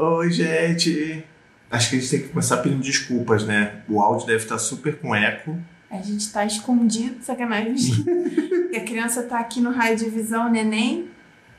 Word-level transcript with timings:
Oi, 0.00 0.30
gente. 0.30 1.24
Acho 1.68 1.90
que 1.90 1.96
a 1.96 1.98
gente 1.98 2.10
tem 2.10 2.20
que 2.22 2.28
começar 2.28 2.58
pedindo 2.58 2.80
desculpas, 2.82 3.44
né? 3.44 3.80
O 3.88 4.00
áudio 4.00 4.28
deve 4.28 4.44
estar 4.44 4.56
super 4.56 4.96
com 4.96 5.12
eco. 5.12 5.58
A 5.90 6.00
gente 6.00 6.30
tá 6.30 6.44
escondido, 6.46 7.16
sacanagem. 7.20 7.94
e 8.72 8.76
a 8.76 8.84
criança 8.84 9.24
tá 9.24 9.40
aqui 9.40 9.60
no 9.60 9.72
raio 9.72 9.96
de 9.96 10.08
visão, 10.08 10.48
neném. 10.48 11.08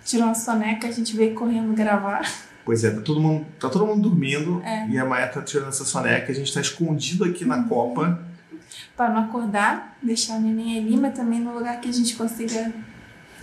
Tirou 0.05 0.27
uma 0.27 0.35
soneca, 0.35 0.87
a 0.87 0.91
gente 0.91 1.17
veio 1.17 1.35
correndo 1.35 1.73
gravar. 1.73 2.31
Pois 2.63 2.85
é, 2.85 2.91
tá 2.91 3.01
todo 3.01 3.19
mundo, 3.19 3.45
tá 3.59 3.67
todo 3.67 3.85
mundo 3.85 4.07
dormindo 4.07 4.61
É. 4.63 4.87
e 4.87 4.97
a 4.97 5.03
Maia 5.03 5.27
tá 5.27 5.41
tirando 5.41 5.67
essa 5.67 5.83
soneca. 5.83 6.31
A 6.31 6.35
gente 6.35 6.53
tá 6.53 6.61
escondido 6.61 7.25
aqui 7.25 7.43
na 7.43 7.63
Copa. 7.63 8.23
Pra 8.95 9.09
não 9.09 9.23
acordar, 9.25 9.97
deixar 10.01 10.35
o 10.37 10.39
neném 10.39 10.77
ali, 10.77 10.95
mas 10.95 11.13
também 11.13 11.41
no 11.41 11.53
lugar 11.53 11.81
que 11.81 11.89
a 11.89 11.91
gente 11.93 12.15
consiga 12.15 12.71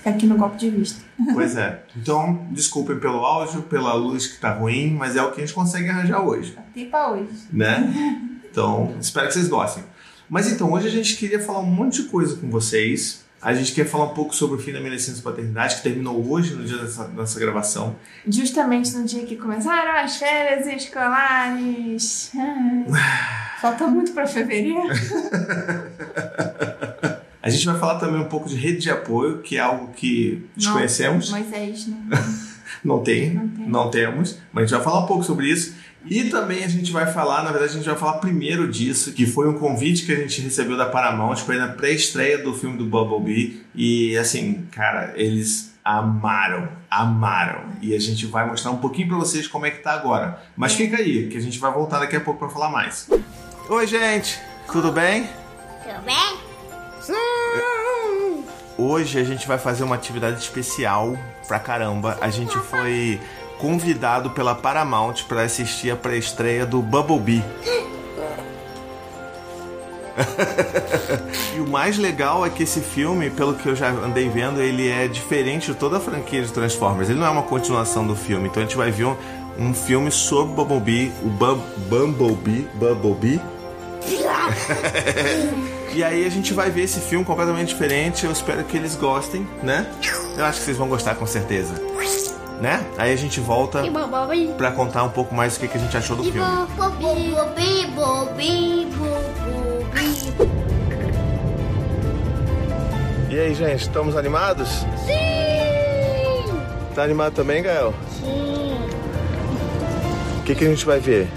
ficar 0.07 0.11
aqui 0.11 0.27
no 0.27 0.37
golpe 0.37 0.57
de 0.57 0.71
vista. 0.71 1.01
Pois 1.35 1.57
é. 1.57 1.83
Então, 1.97 2.47
desculpem 2.51 2.99
pelo 2.99 3.25
áudio, 3.25 3.63
pela 3.63 3.93
luz 3.95 4.27
que 4.27 4.41
tá 4.41 4.53
ruim, 4.53 4.93
mas 4.93 5.17
é 5.17 5.23
o 5.23 5.33
que 5.33 5.41
a 5.41 5.45
gente 5.45 5.55
consegue 5.55 5.89
arranjar 5.89 6.23
hoje, 6.23 6.57
Até 6.57 6.85
pra 6.85 7.11
hoje. 7.11 7.29
né? 7.53 8.21
Então, 8.51 8.95
espero 9.01 9.27
que 9.27 9.35
vocês 9.35 9.49
gostem. 9.49 9.83
Mas 10.29 10.51
então, 10.51 10.73
hoje 10.73 10.89
a 10.89 10.91
gente 10.91 11.17
queria 11.17 11.41
falar 11.41 11.61
um 11.61 11.67
monte 11.67 12.03
de 12.03 12.09
coisa 12.09 12.37
com 12.37 12.49
vocês. 12.49 13.25
A 13.41 13.55
gente 13.55 13.73
quer 13.73 13.85
falar 13.85 14.07
um 14.07 14.15
pouco 14.15 14.35
sobre 14.35 14.57
o 14.57 14.59
fim 14.59 14.73
da 14.73 14.81
de 14.81 15.23
paternidade, 15.23 15.77
que 15.77 15.83
terminou 15.83 16.27
hoje, 16.29 16.55
no 16.55 16.65
dia 16.65 16.79
dessa, 16.79 17.05
dessa 17.05 17.39
gravação. 17.39 17.95
Justamente 18.27 18.93
no 18.97 19.05
dia 19.05 19.25
que 19.25 19.37
começaram 19.37 20.03
as 20.05 20.17
férias 20.17 20.67
escolares. 20.67 22.33
Ai, 22.35 22.87
Falta 23.61 23.87
muito 23.87 24.13
pra 24.13 24.27
fevereiro. 24.27 24.83
A 27.47 27.51
gente 27.51 27.65
vai 27.67 27.79
falar 27.79 27.99
também 27.99 28.21
um 28.21 28.25
pouco 28.29 28.49
de 28.49 28.57
rede 28.57 28.79
de 28.79 28.91
apoio, 28.91 29.39
que 29.39 29.57
é 29.57 29.61
algo 29.61 29.93
que 29.95 30.45
desconhecemos. 30.57 31.31
Moisés, 31.31 31.87
não. 31.89 32.47
Não 32.85 33.03
tem, 33.03 33.31
Não 33.35 33.49
tem. 33.49 33.69
não 33.69 33.91
temos, 33.91 34.39
mas 34.53 34.65
a 34.65 34.67
gente 34.67 34.75
vai 34.77 34.85
falar 34.85 35.05
um 35.05 35.07
pouco 35.07 35.25
sobre 35.25 35.47
isso. 35.51 35.75
E 36.09 36.25
também 36.25 36.63
a 36.63 36.69
gente 36.69 36.93
vai 36.93 37.07
falar, 37.13 37.43
na 37.43 37.51
verdade, 37.51 37.73
a 37.73 37.77
gente 37.77 37.87
vai 37.87 37.97
falar 37.97 38.19
primeiro 38.19 38.69
disso, 38.71 39.13
que 39.13 39.27
foi 39.27 39.49
um 39.49 39.55
convite 39.59 40.05
que 40.07 40.13
a 40.13 40.17
gente 40.17 40.41
recebeu 40.41 40.77
da 40.77 40.87
Paramount 40.87 41.37
para 41.45 41.57
ir 41.57 41.59
na 41.59 41.69
pré-estreia 41.69 42.39
do 42.39 42.55
filme 42.55 42.77
do 42.79 42.85
Bumblebee. 42.85 43.63
E 43.75 44.17
assim, 44.17 44.67
cara, 44.71 45.13
eles 45.17 45.75
amaram, 45.85 46.69
amaram. 46.91 47.63
E 47.83 47.95
a 47.95 47.99
gente 47.99 48.27
vai 48.27 48.47
mostrar 48.47 48.71
um 48.71 48.77
pouquinho 48.79 49.09
para 49.09 49.17
vocês 49.17 49.49
como 49.49 49.67
é 49.67 49.71
que 49.71 49.83
tá 49.83 49.93
agora. 49.95 50.41
Mas 50.57 50.75
fica 50.75 50.97
aí, 50.97 51.29
que 51.29 51.37
a 51.37 51.41
gente 51.41 51.59
vai 51.59 51.73
voltar 51.73 51.99
daqui 51.99 52.15
a 52.15 52.21
pouco 52.21 52.39
para 52.41 52.49
falar 52.49 52.71
mais. 52.71 53.09
Oi, 53.69 53.87
gente, 53.87 54.39
tudo 54.71 54.93
bem? 54.93 55.29
Tudo 55.83 56.03
bem? 56.05 56.46
Hoje 58.79 59.19
a 59.19 59.25
gente 59.25 59.47
vai 59.49 59.59
fazer 59.59 59.85
uma 59.85 59.95
atividade 59.95 60.39
especial 60.39 61.17
pra 61.49 61.59
caramba. 61.59 62.19
A 62.21 62.29
gente 62.29 62.57
foi 62.59 63.19
convidado 63.59 64.31
pela 64.31 64.55
Paramount 64.55 65.25
para 65.27 65.43
assistir 65.43 65.91
a 65.91 65.97
pré-estreia 65.97 66.67
do 66.67 66.83
Bumblebee. 66.83 67.43
e 71.57 71.61
o 71.61 71.67
mais 71.69 71.97
legal 71.99 72.45
é 72.45 72.51
que 72.51 72.63
esse 72.63 72.81
filme, 72.81 73.31
pelo 73.31 73.55
que 73.55 73.67
eu 73.67 73.77
já 73.77 73.89
andei 73.91 74.29
vendo, 74.29 74.61
ele 74.61 74.89
é 74.91 75.09
diferente 75.09 75.73
de 75.73 75.79
toda 75.79 75.97
a 75.97 76.01
franquia 76.01 76.43
de 76.43 76.53
Transformers. 76.53 77.09
Ele 77.11 77.19
não 77.19 77.27
é 77.27 77.31
uma 77.31 77.43
continuação 77.43 78.07
do 78.07 78.15
filme. 78.15 78.49
Então 78.49 78.63
a 78.63 78.67
gente 78.67 78.77
vai 78.77 78.91
ver 78.91 79.05
um, 79.07 79.17
um 79.59 79.75
filme 79.75 80.11
sobre 80.11 80.55
Bumblebee, 80.55 81.13
o 81.23 81.29
Bum- 81.29 81.63
Bumblebee, 81.89 82.69
Bumblebee. 82.75 83.41
E 85.97 86.05
aí 86.05 86.27
a 86.27 86.29
gente 86.29 86.53
vai 86.53 86.71
ver 86.71 86.83
esse 86.83 87.01
filme 87.01 87.25
completamente 87.25 87.69
diferente. 87.69 88.27
Eu 88.27 88.33
espero 88.33 88.63
que 88.65 88.77
eles 88.77 88.95
gostem, 88.97 89.49
né? 89.63 89.87
Eu 90.37 90.45
acho 90.45 90.59
que 90.59 90.67
vocês 90.67 90.77
vão 90.77 90.89
gostar 90.89 91.15
com 91.15 91.27
certeza. 91.27 91.73
Né? 92.61 92.85
Aí 92.99 93.13
a 93.13 93.17
gente 93.17 93.41
volta 93.41 93.83
pra 94.59 94.73
contar 94.73 95.05
um 95.05 95.09
pouco 95.09 95.35
mais 95.35 95.57
o 95.57 95.61
que, 95.61 95.69
que 95.69 95.79
a 95.79 95.81
gente 95.81 95.97
achou 95.97 96.17
do 96.17 96.25
filme. 96.25 96.41
E 103.31 103.39
aí, 103.39 103.55
gente, 103.55 103.83
estamos 103.83 104.17
animados? 104.17 104.69
Sim! 105.07 106.53
Tá 106.95 107.03
animado 107.03 107.35
também, 107.35 107.63
Gael? 107.63 107.93
Sim! 108.19 108.79
O 110.41 110.43
que, 110.43 110.55
que 110.55 110.65
a 110.65 110.69
gente 110.69 110.87
vai 110.87 111.01
ver? 111.01 111.29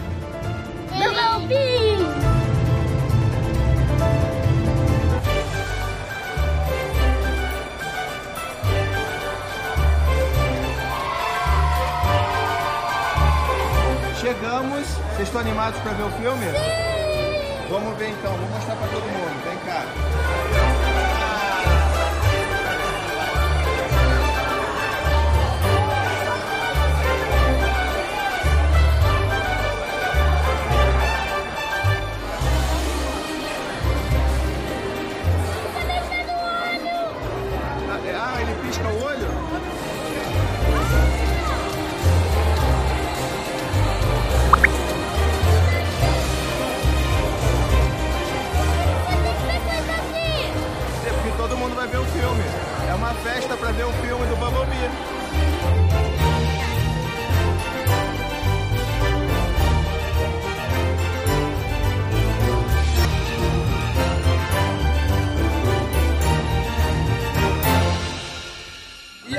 Vocês 15.20 15.28
estão 15.28 15.42
animados 15.42 15.78
pra 15.82 15.92
ver 15.92 16.04
o 16.04 16.12
filme? 16.12 16.46
Sim! 16.46 17.68
Vamos 17.70 17.98
ver 17.98 18.08
então, 18.08 18.32
vou 18.38 18.48
mostrar 18.52 18.74
pra 18.78 18.88
todo 18.88 19.04
mundo. 19.04 19.44
Vem 19.44 19.58
cá. 19.66 19.84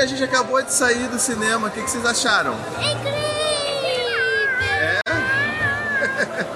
A 0.00 0.06
gente 0.06 0.22
acabou 0.24 0.60
de 0.62 0.72
sair 0.72 1.08
do 1.08 1.18
cinema. 1.18 1.68
O 1.68 1.70
que, 1.70 1.82
que 1.82 1.90
vocês 1.90 2.04
acharam? 2.04 2.54
Incrível! 2.78 3.20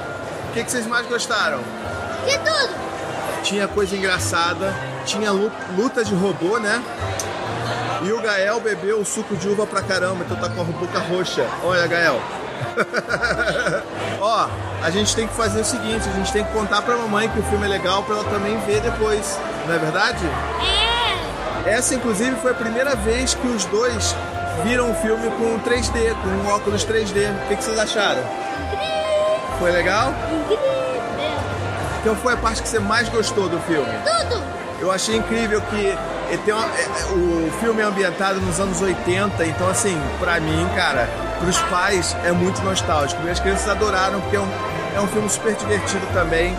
O 0.49 0.53
que, 0.55 0.63
que 0.63 0.71
vocês 0.71 0.87
mais 0.87 1.05
gostaram? 1.09 1.59
De 2.25 2.39
tudo! 2.39 2.75
Tinha 3.43 3.67
coisa 3.67 3.97
engraçada, 3.97 4.73
tinha 5.05 5.33
lu- 5.33 5.51
luta 5.77 6.05
de 6.05 6.15
robô, 6.15 6.59
né? 6.61 6.81
E 8.03 8.13
o 8.13 8.21
Gael 8.21 8.61
bebeu 8.61 9.01
o 9.01 9.05
suco 9.05 9.35
de 9.37 9.49
uva 9.49 9.67
pra 9.67 9.83
caramba, 9.83 10.25
então 10.25 10.37
tá 10.37 10.49
com 10.49 10.61
a 10.61 10.65
boca 10.65 10.99
roxa. 11.01 11.45
Olha, 11.65 11.85
Gael. 11.89 12.21
Ó, 14.21 14.49
a 14.81 14.91
gente 14.91 15.17
tem 15.17 15.27
que 15.27 15.35
fazer 15.35 15.61
o 15.63 15.65
seguinte, 15.65 16.09
a 16.09 16.13
gente 16.13 16.33
tem 16.33 16.45
que 16.45 16.53
contar 16.53 16.83
pra 16.83 16.97
mamãe 16.97 17.29
que 17.29 17.41
o 17.41 17.43
filme 17.43 17.65
é 17.65 17.69
legal 17.69 18.05
pra 18.05 18.15
ela 18.15 18.25
também 18.31 18.57
ver 18.61 18.81
depois, 18.81 19.37
não 19.67 19.75
é 19.75 19.79
verdade? 19.79 20.25
É! 20.81 20.84
Essa, 21.67 21.95
inclusive, 21.95 22.37
foi 22.37 22.51
a 22.51 22.55
primeira 22.55 22.95
vez 22.95 23.35
que 23.35 23.47
os 23.47 23.65
dois 23.67 24.15
viram 24.65 24.91
o 24.91 24.95
filme 24.97 25.29
com 25.31 25.59
3D, 25.61 26.15
com 26.23 26.29
um 26.29 26.49
óculos 26.49 26.85
3D. 26.85 27.31
O 27.45 27.49
que, 27.49 27.57
que 27.57 27.65
vocês 27.65 27.79
acharam? 27.79 28.23
Foi 29.59 29.71
legal? 29.71 30.13
Incrível! 30.31 30.65
Qual 32.03 32.17
foi 32.17 32.35
a 32.35 32.37
parte 32.37 32.63
que 32.63 32.69
você 32.69 32.79
mais 32.79 33.09
gostou 33.09 33.49
do 33.49 33.59
filme? 33.61 33.89
Tudo! 34.05 34.43
Eu 34.81 34.93
achei 34.93 35.17
incrível 35.17 35.61
que 35.63 35.97
tem 36.45 36.53
uma- 36.53 36.67
é- 36.77 36.83
é- 36.83 37.13
o 37.13 37.51
filme 37.61 37.81
é 37.81 37.85
ambientado 37.85 38.41
nos 38.41 38.61
anos 38.61 38.83
80, 38.83 39.45
então 39.47 39.69
assim, 39.69 39.99
pra 40.21 40.39
mim, 40.41 40.69
cara, 40.77 41.09
pros 41.41 41.57
pais 41.63 42.15
é 42.25 42.33
muito 42.33 42.61
nostálgico. 42.63 43.23
E 43.27 43.31
as 43.31 43.41
crianças 43.41 43.69
adoraram 43.69 44.21
porque 44.21 44.37
é 44.37 44.41
um, 44.41 44.49
é 44.97 45.01
um 45.01 45.07
filme 45.07 45.31
super 45.31 45.55
divertido 45.55 46.07
também. 46.13 46.55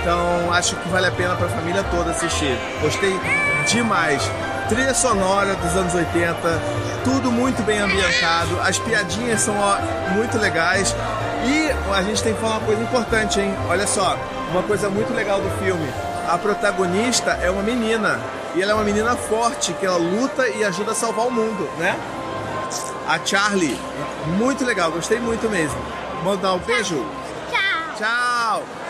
Então 0.00 0.50
acho 0.52 0.76
que 0.76 0.88
vale 0.88 1.06
a 1.08 1.10
pena 1.10 1.34
pra 1.36 1.48
família 1.48 1.84
toda 1.90 2.10
assistir. 2.12 2.56
Gostei 2.80 3.18
demais. 3.68 4.22
Trilha 4.68 4.94
sonora 4.94 5.54
dos 5.54 5.76
anos 5.76 5.94
80, 5.94 6.36
tudo 7.04 7.30
muito 7.30 7.62
bem 7.62 7.78
ambientado, 7.78 8.58
as 8.60 8.76
piadinhas 8.78 9.40
são 9.40 9.54
ó, 9.56 9.78
muito 10.12 10.36
legais. 10.38 10.94
E 11.44 11.70
a 11.94 12.02
gente 12.02 12.20
tem 12.20 12.34
que 12.34 12.40
falar 12.40 12.56
uma 12.56 12.66
coisa 12.66 12.82
importante, 12.82 13.40
hein? 13.40 13.54
Olha 13.68 13.86
só, 13.86 14.18
uma 14.50 14.64
coisa 14.64 14.90
muito 14.90 15.12
legal 15.14 15.40
do 15.40 15.48
filme. 15.64 15.88
A 16.28 16.36
protagonista 16.36 17.38
é 17.40 17.48
uma 17.48 17.62
menina. 17.62 18.20
E 18.56 18.62
ela 18.62 18.72
é 18.72 18.74
uma 18.74 18.82
menina 18.82 19.14
forte, 19.14 19.72
que 19.74 19.86
ela 19.86 19.98
luta 19.98 20.48
e 20.48 20.64
ajuda 20.64 20.90
a 20.90 20.94
salvar 20.94 21.26
o 21.26 21.30
mundo, 21.30 21.68
né? 21.78 21.96
A 23.06 23.24
Charlie. 23.24 23.78
Muito 24.36 24.64
legal, 24.64 24.90
gostei 24.90 25.20
muito 25.20 25.48
mesmo. 25.48 25.78
Mandar 26.24 26.54
um 26.54 26.58
beijo? 26.58 27.06
Tchau! 27.50 27.94
Tchau! 27.96 28.85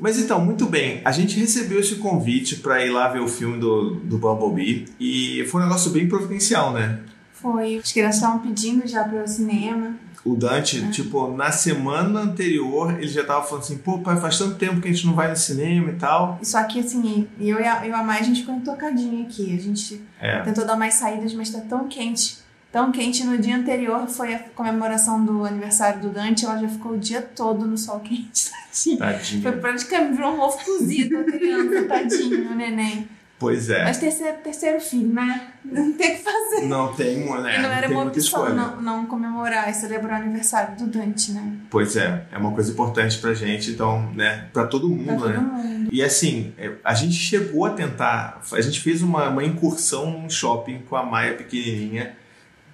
Mas 0.00 0.18
então, 0.18 0.44
muito 0.44 0.66
bem. 0.66 1.00
A 1.04 1.12
gente 1.12 1.38
recebeu 1.38 1.80
esse 1.80 1.96
convite 1.96 2.56
pra 2.56 2.84
ir 2.84 2.90
lá 2.90 3.08
ver 3.08 3.20
o 3.20 3.28
filme 3.28 3.58
do, 3.58 3.94
do 3.96 4.18
Bumblebee. 4.18 4.86
E 4.98 5.44
foi 5.50 5.60
um 5.60 5.64
negócio 5.64 5.90
bem 5.90 6.08
providencial, 6.08 6.72
né? 6.72 6.98
Foi. 7.32 7.76
As 7.78 7.92
crianças 7.92 8.16
estavam 8.16 8.38
pedindo 8.40 8.86
já 8.86 9.04
para 9.04 9.20
ao 9.20 9.28
cinema. 9.28 9.94
O 10.24 10.36
Dante, 10.36 10.84
É. 10.84 10.90
tipo, 10.90 11.32
na 11.36 11.50
semana 11.50 12.20
anterior, 12.20 12.92
ele 12.98 13.08
já 13.08 13.24
tava 13.24 13.42
falando 13.44 13.64
assim, 13.64 13.78
pô, 13.78 13.98
pai, 13.98 14.16
faz 14.20 14.38
tanto 14.38 14.54
tempo 14.54 14.80
que 14.80 14.86
a 14.88 14.92
gente 14.92 15.04
não 15.04 15.14
vai 15.14 15.28
no 15.28 15.34
cinema 15.36 15.90
e 15.90 15.94
tal. 15.94 16.38
Só 16.44 16.62
que 16.62 16.78
assim, 16.78 17.26
eu 17.40 17.58
e 17.60 17.64
a, 17.66 17.84
eu 17.84 17.96
a 17.96 18.04
Mai, 18.04 18.20
a 18.20 18.22
gente 18.22 18.40
ficou 18.42 18.54
intocadinha 18.54 19.24
aqui. 19.24 19.52
A 19.56 19.60
gente 19.60 20.00
É. 20.20 20.38
tentou 20.42 20.64
dar 20.64 20.76
mais 20.76 20.94
saídas, 20.94 21.34
mas 21.34 21.50
tá 21.50 21.60
tão 21.60 21.88
quente. 21.88 22.36
Tão 22.72 22.90
quente. 22.90 23.22
No 23.22 23.36
dia 23.36 23.56
anterior 23.56 24.08
foi 24.08 24.34
a 24.34 24.38
comemoração 24.38 25.22
do 25.22 25.44
aniversário 25.44 26.00
do 26.00 26.08
Dante. 26.08 26.46
Ela 26.46 26.58
já 26.58 26.68
ficou 26.68 26.92
o 26.92 26.98
dia 26.98 27.20
todo 27.20 27.66
no 27.66 27.76
sol 27.76 28.00
quente. 28.00 28.50
Tadinha. 28.72 28.96
Foi 28.96 29.06
Tadinho. 29.52 29.60
praticamente 29.60 30.14
virou 30.16 30.34
um 30.34 30.40
ovo 30.40 30.58
cozido 30.64 31.18
a 31.18 31.24
criança, 31.24 31.84
tadinho, 31.86 32.50
o 32.50 32.54
neném. 32.54 33.06
Pois 33.38 33.68
é. 33.68 33.82
Mas 33.82 33.98
terceiro, 33.98 34.36
terceiro 34.38 34.80
filho, 34.80 35.12
né? 35.12 35.48
Não 35.64 35.92
tem 35.92 36.12
o 36.12 36.16
que 36.16 36.22
fazer. 36.22 36.66
Não 36.68 36.94
tem, 36.94 37.18
né? 37.18 37.58
e 37.58 37.62
não 37.62 37.70
era 37.70 37.88
uma 37.88 38.04
opção 38.04 38.54
não, 38.54 38.80
não 38.80 39.06
comemorar 39.06 39.68
e 39.68 39.74
celebrar 39.74 40.20
o 40.20 40.22
aniversário 40.24 40.76
do 40.76 40.86
Dante, 40.86 41.32
né? 41.32 41.52
Pois 41.68 41.96
é, 41.96 42.24
é 42.30 42.38
uma 42.38 42.52
coisa 42.52 42.70
importante 42.70 43.18
pra 43.18 43.34
gente, 43.34 43.72
então, 43.72 44.10
né, 44.14 44.46
pra 44.52 44.64
todo 44.66 44.88
mundo, 44.88 45.06
Pra 45.06 45.16
todo 45.16 45.28
né? 45.32 45.38
mundo. 45.38 45.88
E 45.92 46.02
assim, 46.04 46.54
é, 46.56 46.70
a 46.84 46.94
gente 46.94 47.14
chegou 47.14 47.66
a 47.66 47.70
tentar, 47.70 48.40
a 48.52 48.60
gente 48.60 48.80
fez 48.80 49.02
uma, 49.02 49.28
uma 49.28 49.44
incursão 49.44 50.08
num 50.12 50.30
shopping 50.30 50.82
com 50.88 50.94
a 50.94 51.04
Maia 51.04 51.34
pequenininha 51.34 52.14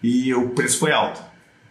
e 0.02 0.34
o 0.34 0.50
preço 0.50 0.78
foi 0.78 0.92
alto. 0.92 1.20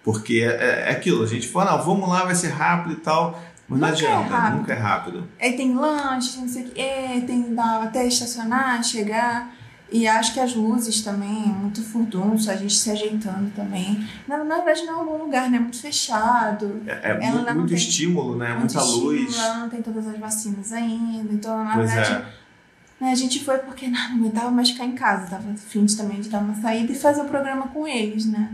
Porque 0.03 0.39
é, 0.41 0.85
é 0.87 0.91
aquilo, 0.91 1.23
a 1.23 1.27
gente 1.27 1.47
falou, 1.47 1.77
não, 1.77 1.83
vamos 1.85 2.07
lá, 2.09 2.23
vai 2.23 2.35
ser 2.35 2.49
rápido 2.49 2.93
e 2.93 2.97
tal. 2.97 3.41
Mas 3.67 3.79
não 3.81 3.87
é 3.87 3.91
adianta, 3.91 4.33
rápido. 4.35 4.57
nunca 4.59 4.73
é 4.73 4.77
rápido. 4.77 5.27
Aí 5.41 5.53
tem 5.57 5.75
lanche, 5.75 6.31
tem 6.33 6.41
não 6.41 6.47
sei 6.47 6.63
o 6.63 6.69
que, 6.69 6.79
é, 6.81 7.19
tem 7.27 7.53
até 7.83 8.05
estacionar, 8.07 8.81
chegar. 8.83 9.53
E 9.91 10.05
acho 10.07 10.33
que 10.33 10.39
as 10.39 10.53
luzes 10.53 11.01
também, 11.01 11.43
é 11.45 11.47
muito 11.47 11.81
furdunço, 11.81 12.49
a 12.51 12.55
gente 12.57 12.73
se 12.75 12.89
ajeitando 12.91 13.49
também. 13.55 14.05
Na, 14.27 14.37
na 14.43 14.55
verdade, 14.57 14.85
não 14.85 14.99
é 14.99 15.03
um 15.03 15.05
bom 15.05 15.17
lugar, 15.25 15.49
né? 15.49 15.59
Muito 15.59 15.81
fechado. 15.81 16.81
É, 16.85 16.91
é 17.11 17.25
Ela 17.25 17.39
mu- 17.39 17.45
não 17.45 17.55
muito 17.55 17.69
tem- 17.69 17.77
estímulo, 17.77 18.37
né? 18.37 18.49
muito 18.53 18.73
Muita 18.73 18.81
luz. 18.83 19.21
estímulo, 19.21 19.45
Ela 19.45 19.57
não 19.59 19.69
tem 19.69 19.81
todas 19.81 20.07
as 20.07 20.17
vacinas 20.19 20.71
ainda. 20.73 21.33
Então, 21.33 21.63
na 21.63 21.73
Pois 21.73 21.91
verdade, 21.93 22.21
é. 22.21 22.25
A 23.05 23.15
gente 23.15 23.43
foi 23.43 23.57
porque 23.59 23.87
não 23.89 23.99
aguentava 23.99 24.51
mais 24.51 24.69
ficar 24.71 24.85
em 24.85 24.93
casa. 24.93 25.27
Tava 25.27 25.51
afim 25.51 25.85
de 25.85 25.95
também 25.95 26.21
de 26.21 26.29
dar 26.29 26.39
uma 26.39 26.55
saída 26.55 26.91
e 26.91 26.95
fazer 26.95 27.21
o 27.21 27.25
programa 27.25 27.67
com 27.67 27.87
eles, 27.87 28.25
né? 28.25 28.49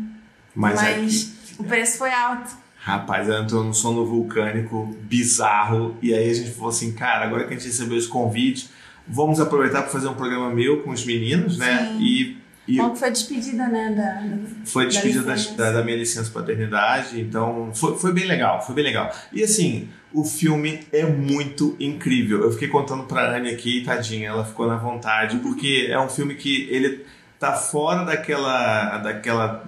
Mas, 0.56 0.76
Mas 0.76 1.34
aqui, 1.48 1.56
o 1.60 1.64
preço 1.64 1.98
foi 1.98 2.12
alto. 2.14 2.52
rapaz, 2.78 3.28
ela 3.28 3.44
entrou 3.44 3.64
num 3.64 3.74
sono 3.74 4.06
vulcânico 4.06 4.96
bizarro. 5.02 5.96
E 6.02 6.14
aí 6.14 6.30
a 6.30 6.34
gente 6.34 6.52
falou 6.52 6.70
assim, 6.70 6.92
cara, 6.94 7.26
agora 7.26 7.46
que 7.48 7.54
a 7.54 7.58
gente 7.58 7.68
recebeu 7.68 7.98
esse 7.98 8.08
convite, 8.08 8.70
vamos 9.08 9.40
aproveitar 9.40 9.82
para 9.82 9.92
fazer 9.92 10.08
um 10.08 10.14
programa 10.14 10.50
meu 10.50 10.84
com 10.84 10.92
os 10.92 11.06
meninos, 11.06 11.58
né? 11.58 11.88
Sim. 11.88 12.02
E, 12.02 12.38
e 12.68 12.78
Bom 12.78 12.96
foi 12.96 13.12
despedida, 13.12 13.68
né? 13.68 13.94
Da, 13.96 14.66
foi 14.66 14.88
despedida 14.88 15.24
da, 15.24 15.36
da, 15.36 15.72
da 15.74 15.84
minha 15.84 15.98
licença 15.98 16.32
paternidade, 16.32 17.20
então 17.20 17.72
foi, 17.74 17.98
foi 17.98 18.14
bem 18.14 18.26
legal, 18.26 18.66
foi 18.66 18.74
bem 18.76 18.84
legal. 18.86 19.12
E 19.34 19.44
assim, 19.44 19.90
o 20.14 20.24
filme 20.24 20.80
é 20.92 21.06
muito 21.06 21.76
incrível. 21.80 22.42
Eu 22.42 22.52
fiquei 22.54 22.68
contando 22.70 23.04
pra 23.04 23.36
Anne 23.36 23.50
aqui, 23.50 23.84
tadinha, 23.84 24.30
ela 24.30 24.46
ficou 24.46 24.66
na 24.68 24.78
vontade, 24.78 25.38
porque 25.40 25.88
é 25.90 26.00
um 26.00 26.08
filme 26.08 26.36
que 26.36 26.68
ele 26.72 27.06
tá 27.40 27.52
fora 27.54 28.06
daquela, 28.06 28.98
daquela 29.00 29.66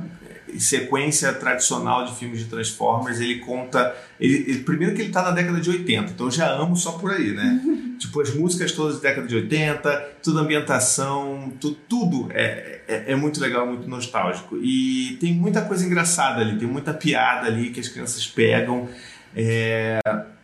sequência 0.57 1.33
tradicional 1.33 2.06
de 2.06 2.15
filmes 2.15 2.39
de 2.39 2.45
Transformers, 2.45 3.19
ele 3.19 3.39
conta. 3.39 3.94
Ele, 4.19 4.45
ele- 4.47 4.59
primeiro 4.59 4.95
que 4.95 5.01
ele 5.01 5.12
tá 5.12 5.21
na 5.21 5.31
década 5.31 5.59
de 5.59 5.69
80, 5.69 6.12
então 6.12 6.27
eu 6.27 6.31
já 6.31 6.50
amo 6.50 6.75
só 6.77 6.94
por 6.94 7.12
aí, 7.12 7.31
né? 7.33 7.62
tipo, 8.06 8.22
as 8.22 8.34
músicas 8.34 8.72
todas 8.72 8.96
da 8.96 9.10
década 9.10 9.28
de 9.28 9.36
80, 9.36 10.18
tudo 10.24 10.40
ambientação, 10.40 11.52
tu, 11.60 11.72
tudo 11.72 12.30
é, 12.31 12.81
é, 12.88 13.12
é 13.12 13.16
muito 13.16 13.40
legal, 13.40 13.68
muito 13.68 13.88
nostálgico. 13.88 14.57
E 14.62 15.18
tem 15.19 15.34
muita 15.34 15.62
coisa 15.62 15.86
engraçada 15.86 16.42
ali, 16.42 16.57
tem 16.57 16.68
muita 16.68 16.94
piada 16.94 17.48
ali 17.48 17.72
que 17.72 17.80
as 17.80 17.88
crianças 17.88 18.25
pegam. 18.28 18.88
É, 19.36 20.00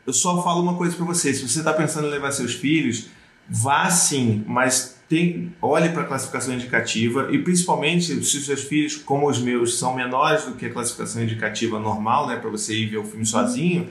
eu 0.05 0.13
só 0.13 0.41
falo 0.43 0.61
uma 0.61 0.75
coisa 0.75 0.95
pra 0.95 1.05
você: 1.05 1.33
se 1.33 1.47
você 1.47 1.63
tá 1.63 1.73
pensando 1.73 2.07
em 2.07 2.11
levar 2.11 2.31
seus 2.31 2.53
filhos, 2.53 3.07
vá 3.47 3.89
sim, 3.89 4.43
mas 4.47 4.99
tem, 5.07 5.53
olhe 5.61 5.89
para 5.89 6.03
a 6.03 6.05
classificação 6.05 6.53
indicativa 6.53 7.27
e 7.31 7.39
principalmente 7.39 8.23
se 8.23 8.37
os 8.37 8.45
seus 8.45 8.63
filhos, 8.63 8.95
como 8.95 9.29
os 9.29 9.39
meus, 9.39 9.77
são 9.77 9.93
menores 9.93 10.45
do 10.45 10.53
que 10.53 10.65
a 10.65 10.69
classificação 10.71 11.21
indicativa 11.21 11.77
normal, 11.77 12.27
né, 12.27 12.37
para 12.37 12.49
você 12.49 12.73
ir 12.73 12.85
ver 12.85 12.97
o 12.97 13.03
filme 13.03 13.25
sozinho, 13.25 13.89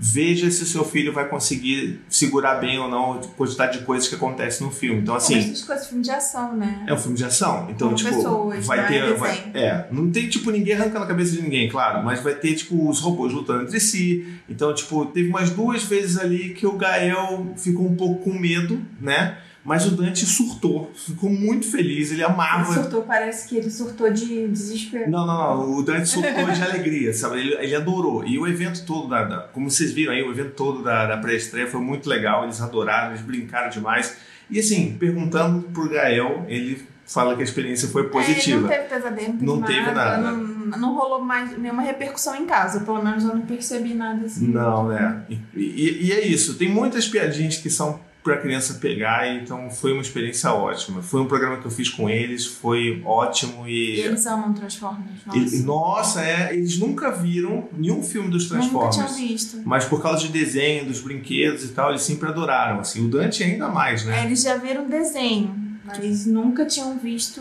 veja 0.00 0.48
se 0.50 0.62
o 0.62 0.66
seu 0.66 0.84
filho 0.84 1.12
vai 1.12 1.28
conseguir 1.28 2.00
segurar 2.08 2.54
bem 2.56 2.78
ou 2.78 2.88
não 2.88 3.14
a 3.14 3.18
quantidade 3.36 3.78
de 3.80 3.84
coisas 3.84 4.08
que 4.08 4.14
acontecem 4.14 4.66
no 4.66 4.72
filme. 4.72 5.00
Então, 5.00 5.14
assim, 5.14 5.34
Mas 5.34 5.64
coisas, 5.64 5.86
filme 5.88 6.04
de 6.04 6.10
ação, 6.10 6.56
né? 6.56 6.84
é 6.86 6.94
um 6.94 6.96
filme 6.98 7.16
de 7.16 7.24
ação. 7.24 7.66
Então, 7.68 7.88
Com 7.90 7.94
tipo, 7.96 8.14
pessoas, 8.14 8.64
vai 8.66 8.76
não 8.78 8.84
é 8.84 8.88
ter. 8.88 9.14
vai- 9.14 9.50
é, 9.54 9.86
não 9.90 10.10
tem, 10.10 10.28
tipo, 10.28 10.50
ninguém 10.50 10.74
arrancando 10.74 11.04
a 11.04 11.08
cabeça 11.08 11.32
de 11.32 11.42
ninguém, 11.42 11.68
claro, 11.68 12.04
mas 12.04 12.20
vai 12.22 12.34
ter, 12.34 12.54
tipo, 12.54 12.88
os 12.88 13.00
robôs 13.00 13.32
lutando 13.32 13.62
entre 13.64 13.80
si. 13.80 14.26
Então, 14.48 14.72
tipo, 14.74 15.06
teve 15.06 15.28
umas 15.28 15.50
duas 15.50 15.82
vezes 15.82 16.16
ali 16.16 16.50
que 16.50 16.66
o 16.66 16.72
Gael 16.76 17.52
ficou 17.56 17.86
um 17.86 17.96
pouco 17.96 18.22
com 18.22 18.38
medo, 18.38 18.80
né? 19.00 19.38
Mas 19.64 19.84
o 19.86 19.90
Dante 19.90 20.24
surtou, 20.24 20.90
ficou 20.94 21.28
muito 21.28 21.70
feliz, 21.70 22.10
ele 22.10 22.22
Ele 22.22 22.24
amava. 22.24 22.72
surtou, 22.72 23.02
parece 23.02 23.46
que 23.48 23.56
ele 23.56 23.68
surtou 23.70 24.10
de 24.10 24.48
desespero. 24.48 25.10
Não, 25.10 25.26
não, 25.26 25.56
não. 25.66 25.74
O 25.76 25.82
Dante 25.82 26.08
surtou 26.08 26.44
de 26.50 26.62
alegria, 26.62 27.12
sabe? 27.12 27.40
Ele, 27.40 27.54
ele 27.54 27.74
adorou. 27.74 28.24
E 28.24 28.38
o 28.38 28.46
evento 28.46 28.84
todo, 28.86 29.08
da, 29.08 29.24
da- 29.24 29.38
como 29.52 29.70
vocês 29.70 29.92
viram 29.92 30.12
aí, 30.14 30.22
o 30.22 30.30
evento 30.30 30.52
todo 30.52 30.82
da, 30.82 31.06
da 31.06 31.16
pré-estreia 31.18 31.66
foi 31.66 31.80
muito 31.80 32.08
legal. 32.08 32.44
Eles 32.44 32.62
adoraram, 32.62 33.10
eles 33.10 33.20
brincaram 33.22 33.68
demais. 33.68 34.16
E 34.50 34.58
assim, 34.58 34.96
perguntando 34.98 35.60
pro 35.68 35.88
Gael, 35.90 36.46
ele 36.48 36.82
fala 37.04 37.34
que 37.34 37.40
a 37.42 37.44
experiência 37.44 37.88
foi 37.88 38.02
É, 38.02 38.04
ele 38.04 38.12
positiva. 38.12 38.60
não 38.62 38.68
teve 38.68 38.84
pesadelo, 38.84 39.28
não 39.28 39.36
teve, 39.36 39.46
Não 39.46 39.62
teve 39.62 39.90
nada. 39.92 40.30
Não, 40.30 40.78
não 40.78 40.94
rolou 40.94 41.22
mais 41.22 41.58
nenhuma 41.58 41.82
repercussão 41.82 42.34
em 42.36 42.46
casa. 42.46 42.80
Pelo 42.80 43.02
menos 43.02 43.24
eu 43.24 43.34
não 43.34 43.42
percebi 43.42 43.92
nada 43.92 44.24
assim. 44.24 44.46
Não, 44.48 44.88
né? 44.88 45.24
E, 45.28 45.34
e- 45.54 46.06
e 46.06 46.12
é 46.12 46.26
isso. 46.26 46.54
Tem 46.54 46.70
muitas 46.70 47.06
piadinhas 47.06 47.56
que 47.58 47.68
são 47.68 48.00
pra 48.28 48.36
criança 48.38 48.74
pegar, 48.74 49.26
então 49.34 49.70
foi 49.70 49.92
uma 49.92 50.02
experiência 50.02 50.52
ótima. 50.52 51.00
Foi 51.02 51.20
um 51.20 51.26
programa 51.26 51.56
que 51.56 51.64
eu 51.66 51.70
fiz 51.70 51.88
com 51.88 52.08
eles, 52.10 52.44
foi 52.46 53.02
ótimo 53.04 53.66
E 53.66 53.96
e. 53.96 54.00
eles 54.00 54.26
amam 54.26 54.52
Transformers. 54.52 55.20
Nossa. 55.26 55.38
e- 55.56 55.62
nossa, 55.62 56.22
é, 56.24 56.54
eles 56.54 56.78
nunca 56.78 57.10
viram 57.10 57.68
nenhum 57.76 58.02
filme 58.02 58.28
dos 58.30 58.44
Nunca 58.50 58.58
Transformers. 58.60 58.96
tinha 59.16 59.28
visto. 59.28 59.62
Mas 59.64 59.84
por 59.86 60.02
causa 60.02 60.26
de 60.26 60.28
desenho, 60.32 60.84
dos 60.86 61.00
brinquedos 61.00 61.64
e 61.64 61.68
tal, 61.68 61.90
eles 61.90 62.02
sempre 62.02 62.28
adoraram. 62.28 62.80
Assim, 62.80 63.04
o 63.06 63.08
Dante 63.08 63.42
ainda 63.42 63.68
mais, 63.68 64.02
É, 64.02 64.06
né? 64.06 64.24
eles 64.26 64.42
já 64.42 64.56
viram 64.56 64.88
desenho, 64.88 65.54
mas 65.84 66.26
nunca 66.26 66.66
tinham 66.66 66.98
visto 66.98 67.40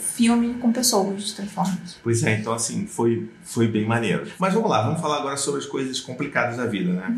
filme 0.00 0.54
com 0.54 0.72
pessoas 0.72 1.22
de 1.22 1.34
Transformers. 1.34 1.96
Pois 2.02 2.22
é, 2.22 2.38
então 2.38 2.52
assim, 2.54 2.86
foi, 2.86 3.28
foi 3.42 3.68
bem 3.68 3.84
maneiro. 3.86 4.26
Mas 4.38 4.54
vamos 4.54 4.70
lá, 4.70 4.82
vamos 4.82 5.00
falar 5.00 5.18
agora 5.18 5.36
sobre 5.36 5.60
as 5.60 5.66
coisas 5.66 6.00
complicadas 6.00 6.56
da 6.56 6.66
vida, 6.66 6.92
né? 6.94 7.14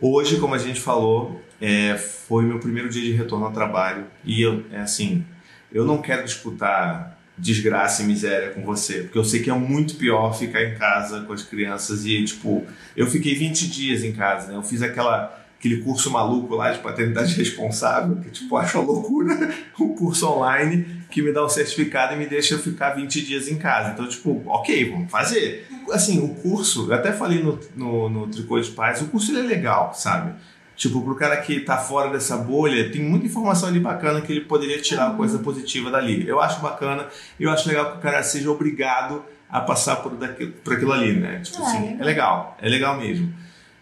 Hoje, 0.00 0.38
como 0.38 0.54
a 0.54 0.58
gente 0.58 0.80
falou, 0.80 1.42
é, 1.60 1.96
foi 1.96 2.44
meu 2.44 2.58
primeiro 2.58 2.88
dia 2.88 3.02
de 3.02 3.12
retorno 3.12 3.46
ao 3.46 3.52
trabalho. 3.52 4.06
E 4.24 4.40
eu, 4.40 4.64
é 4.72 4.80
assim, 4.80 5.24
eu 5.70 5.84
não 5.84 6.00
quero 6.00 6.24
disputar 6.24 7.18
desgraça 7.36 8.02
e 8.02 8.06
miséria 8.06 8.50
com 8.50 8.62
você, 8.62 9.02
porque 9.02 9.18
eu 9.18 9.24
sei 9.24 9.42
que 9.42 9.50
é 9.50 9.54
muito 9.54 9.96
pior 9.96 10.32
ficar 10.32 10.62
em 10.62 10.74
casa 10.74 11.22
com 11.22 11.32
as 11.32 11.42
crianças 11.42 12.04
e, 12.04 12.22
tipo, 12.24 12.66
eu 12.94 13.06
fiquei 13.06 13.34
20 13.34 13.68
dias 13.68 14.04
em 14.04 14.12
casa, 14.12 14.48
né? 14.48 14.56
Eu 14.56 14.62
fiz 14.62 14.82
aquela 14.82 15.38
aquele 15.58 15.82
curso 15.82 16.10
maluco 16.10 16.54
lá 16.54 16.72
de 16.72 16.78
paternidade 16.78 17.34
responsável, 17.36 18.16
que 18.16 18.30
tipo, 18.30 18.56
acho 18.56 18.78
uma 18.78 18.86
loucura, 18.86 19.54
um 19.78 19.94
curso 19.94 20.26
online 20.26 20.99
que 21.10 21.20
me 21.22 21.32
dá 21.32 21.44
um 21.44 21.48
certificado 21.48 22.14
e 22.14 22.16
me 22.16 22.26
deixa 22.26 22.56
ficar 22.58 22.90
20 22.94 23.20
dias 23.22 23.48
em 23.48 23.56
casa. 23.58 23.90
Então, 23.92 24.06
tipo, 24.08 24.42
ok, 24.46 24.90
vamos 24.90 25.10
fazer. 25.10 25.66
Assim, 25.92 26.20
o 26.24 26.28
curso, 26.36 26.86
eu 26.90 26.94
até 26.94 27.12
falei 27.12 27.42
no, 27.42 27.58
no, 27.76 28.08
no 28.08 28.26
Tricô 28.28 28.60
de 28.60 28.70
Paz, 28.70 29.02
o 29.02 29.06
curso 29.06 29.32
ele 29.32 29.40
é 29.40 29.42
legal, 29.42 29.92
sabe? 29.94 30.32
Tipo, 30.76 31.02
pro 31.02 31.14
cara 31.14 31.36
que 31.38 31.60
tá 31.60 31.76
fora 31.76 32.10
dessa 32.10 32.38
bolha, 32.38 32.90
tem 32.90 33.02
muita 33.02 33.26
informação 33.26 33.68
ali 33.68 33.78
bacana 33.80 34.22
que 34.22 34.32
ele 34.32 34.40
poderia 34.42 34.80
tirar 34.80 35.14
coisa 35.16 35.38
positiva 35.40 35.90
dali. 35.90 36.26
Eu 36.26 36.40
acho 36.40 36.60
bacana, 36.60 37.06
eu 37.38 37.50
acho 37.50 37.68
legal 37.68 37.92
que 37.92 37.98
o 37.98 38.00
cara 38.00 38.22
seja 38.22 38.50
obrigado 38.50 39.22
a 39.50 39.60
passar 39.60 39.96
por, 39.96 40.12
daquilo, 40.16 40.52
por 40.52 40.72
aquilo 40.74 40.92
ali, 40.92 41.12
né? 41.12 41.40
Tipo 41.44 41.60
É, 41.62 41.66
assim, 41.66 41.78
legal. 41.80 41.98
é 42.00 42.04
legal, 42.04 42.56
é 42.62 42.68
legal 42.68 42.96
mesmo. 42.98 43.34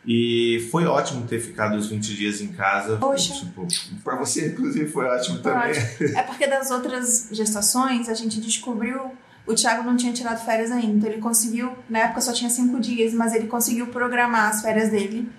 E 0.07 0.69
foi 0.71 0.87
ótimo 0.87 1.26
ter 1.26 1.38
ficado 1.40 1.76
os 1.76 1.88
20 1.88 2.14
dias 2.14 2.40
em 2.40 2.49
casa. 2.49 2.97
Poxa. 2.97 3.35
Tipo, 3.35 3.67
pra 4.02 4.17
você, 4.17 4.49
inclusive, 4.49 4.88
foi 4.90 5.05
ótimo 5.07 5.43
Foi 5.43 5.52
também. 5.52 5.73
É 6.17 6.23
porque 6.23 6.47
das 6.47 6.71
outras 6.71 7.28
gestações 7.33 8.09
a 8.09 8.14
gente 8.14 8.40
descobriu. 8.40 9.12
O 9.47 9.55
Thiago 9.55 9.83
não 9.83 9.97
tinha 9.97 10.12
tirado 10.12 10.45
férias 10.45 10.71
ainda, 10.71 10.97
então 10.97 11.11
ele 11.11 11.21
conseguiu. 11.21 11.73
Na 11.88 12.00
época 12.00 12.21
só 12.21 12.33
tinha 12.33 12.50
cinco 12.50 12.78
dias, 12.81 13.12
mas 13.12 13.35
ele 13.35 13.47
conseguiu 13.47 13.87
programar 13.88 14.50
as 14.50 14.62
férias 14.62 14.90
dele 14.90 15.31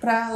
pra 0.00 0.30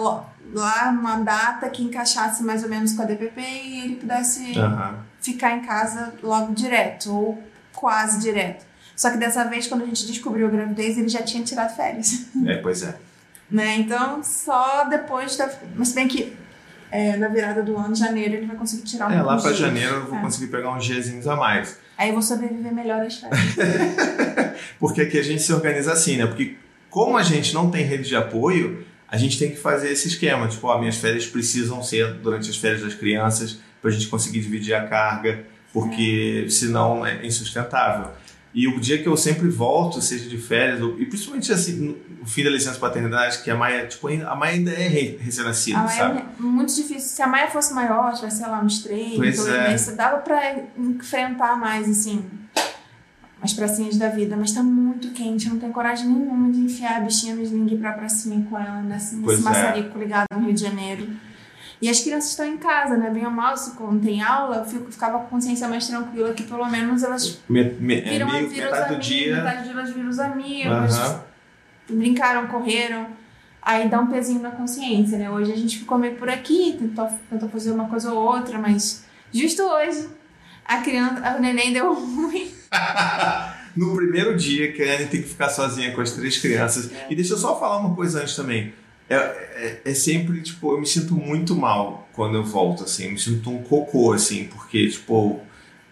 lá 0.54 0.90
uma 0.90 1.16
data 1.16 1.68
que 1.68 1.82
encaixasse 1.82 2.42
mais 2.42 2.62
ou 2.62 2.68
menos 2.68 2.92
com 2.92 3.02
a 3.02 3.04
DPP 3.04 3.40
e 3.40 3.80
ele 3.84 3.96
pudesse 3.96 4.56
Aham. 4.56 4.98
ficar 5.20 5.56
em 5.56 5.62
casa 5.62 6.14
logo 6.22 6.54
direto, 6.54 7.12
ou 7.12 7.42
quase 7.72 8.20
direto. 8.20 8.64
Só 8.94 9.10
que 9.10 9.18
dessa 9.18 9.44
vez, 9.44 9.66
quando 9.66 9.82
a 9.82 9.86
gente 9.86 10.06
descobriu 10.06 10.46
a 10.46 10.50
gravidez, 10.50 10.96
ele 10.96 11.08
já 11.08 11.22
tinha 11.22 11.44
tirado 11.44 11.74
férias. 11.76 12.26
É, 12.46 12.56
pois 12.56 12.82
é. 12.82 12.96
Né? 13.50 13.76
Então, 13.76 14.22
só 14.24 14.84
depois 14.88 15.36
da. 15.36 15.48
Mas 15.76 15.92
bem 15.92 16.08
que 16.08 16.36
é, 16.90 17.16
na 17.16 17.28
virada 17.28 17.62
do 17.62 17.76
ano, 17.76 17.94
janeiro, 17.94 18.34
ele 18.34 18.46
vai 18.46 18.56
conseguir 18.56 18.82
tirar 18.82 19.08
um 19.08 19.12
É, 19.12 19.22
lá 19.22 19.36
de- 19.36 19.54
janeiro 19.54 19.94
eu 19.96 20.06
vou 20.06 20.18
É. 20.18 20.22
conseguir 20.22 20.48
pegar 20.48 20.70
uns 20.74 20.84
diazinhos 20.84 21.26
a 21.28 21.36
mais. 21.36 21.78
Aí 21.96 22.08
eu 22.08 22.14
vou 22.14 22.22
sobreviver 22.22 22.72
melhor 22.74 23.00
às 23.02 23.16
férias. 23.18 23.38
Porque 24.78 25.00
aqui 25.02 25.18
a 25.18 25.22
gente 25.22 25.42
se 25.42 25.52
organiza 25.52 25.92
assim, 25.92 26.16
né? 26.16 26.26
Porque 26.26 26.56
Como 26.90 27.18
a 27.18 27.22
gente 27.22 27.52
não 27.52 27.70
tem 27.70 27.84
rede 27.84 28.08
de 28.08 28.16
apoio, 28.16 28.82
a 29.06 29.18
gente 29.18 29.38
tem 29.38 29.50
que 29.50 29.56
fazer 29.56 29.90
esse 29.92 30.08
esquema. 30.08 30.48
Tipo, 30.48 30.66
ó, 30.68 30.78
minhas 30.78 30.96
férias 30.96 31.26
precisam 31.26 31.82
ser 31.82 32.14
durante 32.14 32.48
as 32.48 32.56
férias 32.56 32.80
das 32.82 32.94
crianças 32.94 33.58
para 33.82 33.90
a 33.90 33.92
gente 33.92 34.06
conseguir 34.08 34.40
dividir 34.40 34.72
a 34.74 34.86
carga, 34.86 35.44
porque 35.74 36.46
senão 36.48 37.04
é 37.04 37.24
insustentável. 37.26 38.10
E 38.58 38.66
o 38.66 38.80
dia 38.80 39.02
que 39.02 39.06
eu 39.06 39.14
sempre 39.18 39.48
volto, 39.50 40.00
seja 40.00 40.26
de 40.30 40.38
férias, 40.38 40.80
ou- 40.80 40.98
e 40.98 41.04
principalmente 41.04 41.52
assim, 41.52 41.94
no 42.18 42.24
fim 42.26 42.42
da 42.42 42.48
licença 42.48 42.78
paternidade, 42.78 43.42
que 43.42 43.50
a 43.50 43.54
Maia, 43.54 43.86
tipo, 43.86 44.06
ainda- 44.08 44.30
a 44.30 44.34
Maia 44.34 44.54
ainda 44.54 44.70
é 44.72 44.88
re- 44.88 45.18
recém-nascida, 45.20 45.86
sabe? 45.88 46.20
é 46.20 46.42
muito 46.42 46.74
difícil. 46.74 47.00
Se 47.00 47.20
a 47.20 47.26
Maia 47.26 47.48
fosse 47.48 47.74
maior, 47.74 48.14
tivesse, 48.14 48.38
sei 48.38 48.46
lá, 48.46 48.60
uns 48.64 48.82
três, 48.82 49.14
Pois 49.14 49.46
é. 49.46 49.92
dava 49.94 50.16
pra 50.22 50.56
enfrentar 50.78 51.54
mais, 51.58 51.86
assim, 51.86 52.24
as 53.42 53.52
pracinhas 53.52 53.98
da 53.98 54.08
vida. 54.08 54.34
Mas 54.38 54.52
tá 54.52 54.62
muito 54.62 55.10
quente, 55.10 55.46
eu 55.46 55.52
não 55.52 55.60
tenho 55.60 55.72
coragem 55.72 56.08
nenhuma 56.08 56.50
de 56.50 56.58
enfiar 56.60 56.96
a 56.96 57.00
bichinha 57.00 57.34
no 57.34 57.42
sling 57.42 57.76
pra 57.76 57.92
pracinha 57.92 58.44
com 58.48 58.58
ela 58.58 58.80
nesse, 58.80 59.16
Pois 59.16 59.36
nesse 59.38 59.46
é. 59.48 59.50
maçarico 59.62 59.98
ligado 59.98 60.24
no 60.32 60.40
Rio 60.46 60.54
de 60.54 60.60
Janeiro. 60.62 61.06
E 61.80 61.90
as 61.90 62.00
crianças 62.00 62.30
estão 62.30 62.46
em 62.46 62.56
casa, 62.56 62.96
né? 62.96 63.10
Bem 63.10 63.24
ou 63.26 63.30
mal, 63.30 63.56
se 63.56 63.72
quando 63.72 64.02
tem 64.02 64.22
aula, 64.22 64.56
eu 64.56 64.64
fico, 64.64 64.90
ficava 64.90 65.18
com 65.18 65.26
consciência 65.26 65.68
mais 65.68 65.86
tranquila 65.86 66.32
que 66.32 66.42
pelo 66.44 66.64
menos 66.70 67.02
elas 67.02 67.38
Me, 67.48 67.64
me, 67.64 67.96
é 67.98 68.00
viram, 68.00 68.30
meio, 68.30 68.48
viram 68.48 68.70
metade 68.70 68.82
do 68.88 68.94
amigos, 68.94 69.06
dia. 69.06 69.36
metade 69.36 69.56
do 69.58 69.62
dia 69.64 69.72
elas 69.72 69.90
viram 69.90 70.08
os 70.08 70.18
amigos, 70.18 70.98
Aham. 70.98 71.24
brincaram, 71.90 72.46
correram. 72.46 73.06
Aí 73.60 73.88
dá 73.88 74.00
um 74.00 74.06
pezinho 74.06 74.40
na 74.40 74.52
consciência, 74.52 75.18
né? 75.18 75.28
Hoje 75.30 75.52
a 75.52 75.56
gente 75.56 75.78
ficou 75.78 75.98
meio 75.98 76.14
por 76.14 76.30
aqui, 76.30 76.76
tentou, 76.78 77.08
tentou 77.28 77.48
fazer 77.48 77.72
uma 77.72 77.88
coisa 77.88 78.12
ou 78.12 78.22
outra, 78.24 78.58
mas 78.58 79.04
justo 79.32 79.62
hoje 79.62 80.08
a 80.64 80.78
criança, 80.78 81.20
a 81.26 81.38
neném 81.38 81.72
deu 81.72 81.92
ruim. 81.92 82.50
No 83.76 83.94
primeiro 83.94 84.36
dia 84.36 84.72
que 84.72 84.82
a 84.82 84.94
Anne 84.94 85.06
tem 85.06 85.20
que 85.22 85.28
ficar 85.28 85.50
sozinha 85.50 85.92
com 85.94 86.00
as 86.00 86.12
três 86.12 86.38
crianças. 86.38 86.90
E 87.10 87.14
deixa 87.14 87.34
eu 87.34 87.38
só 87.38 87.58
falar 87.58 87.78
uma 87.78 87.94
coisa 87.94 88.22
antes 88.22 88.34
também. 88.34 88.72
É, 89.08 89.14
é, 89.14 89.80
é 89.84 89.94
sempre, 89.94 90.40
tipo, 90.42 90.72
eu 90.72 90.80
me 90.80 90.86
sinto 90.86 91.14
muito 91.14 91.54
mal 91.54 92.08
quando 92.12 92.36
eu 92.36 92.44
volto, 92.44 92.84
assim. 92.84 93.04
Eu 93.04 93.12
me 93.12 93.18
sinto 93.18 93.50
um 93.50 93.62
cocô, 93.62 94.12
assim, 94.12 94.44
porque, 94.44 94.88
tipo, 94.88 95.40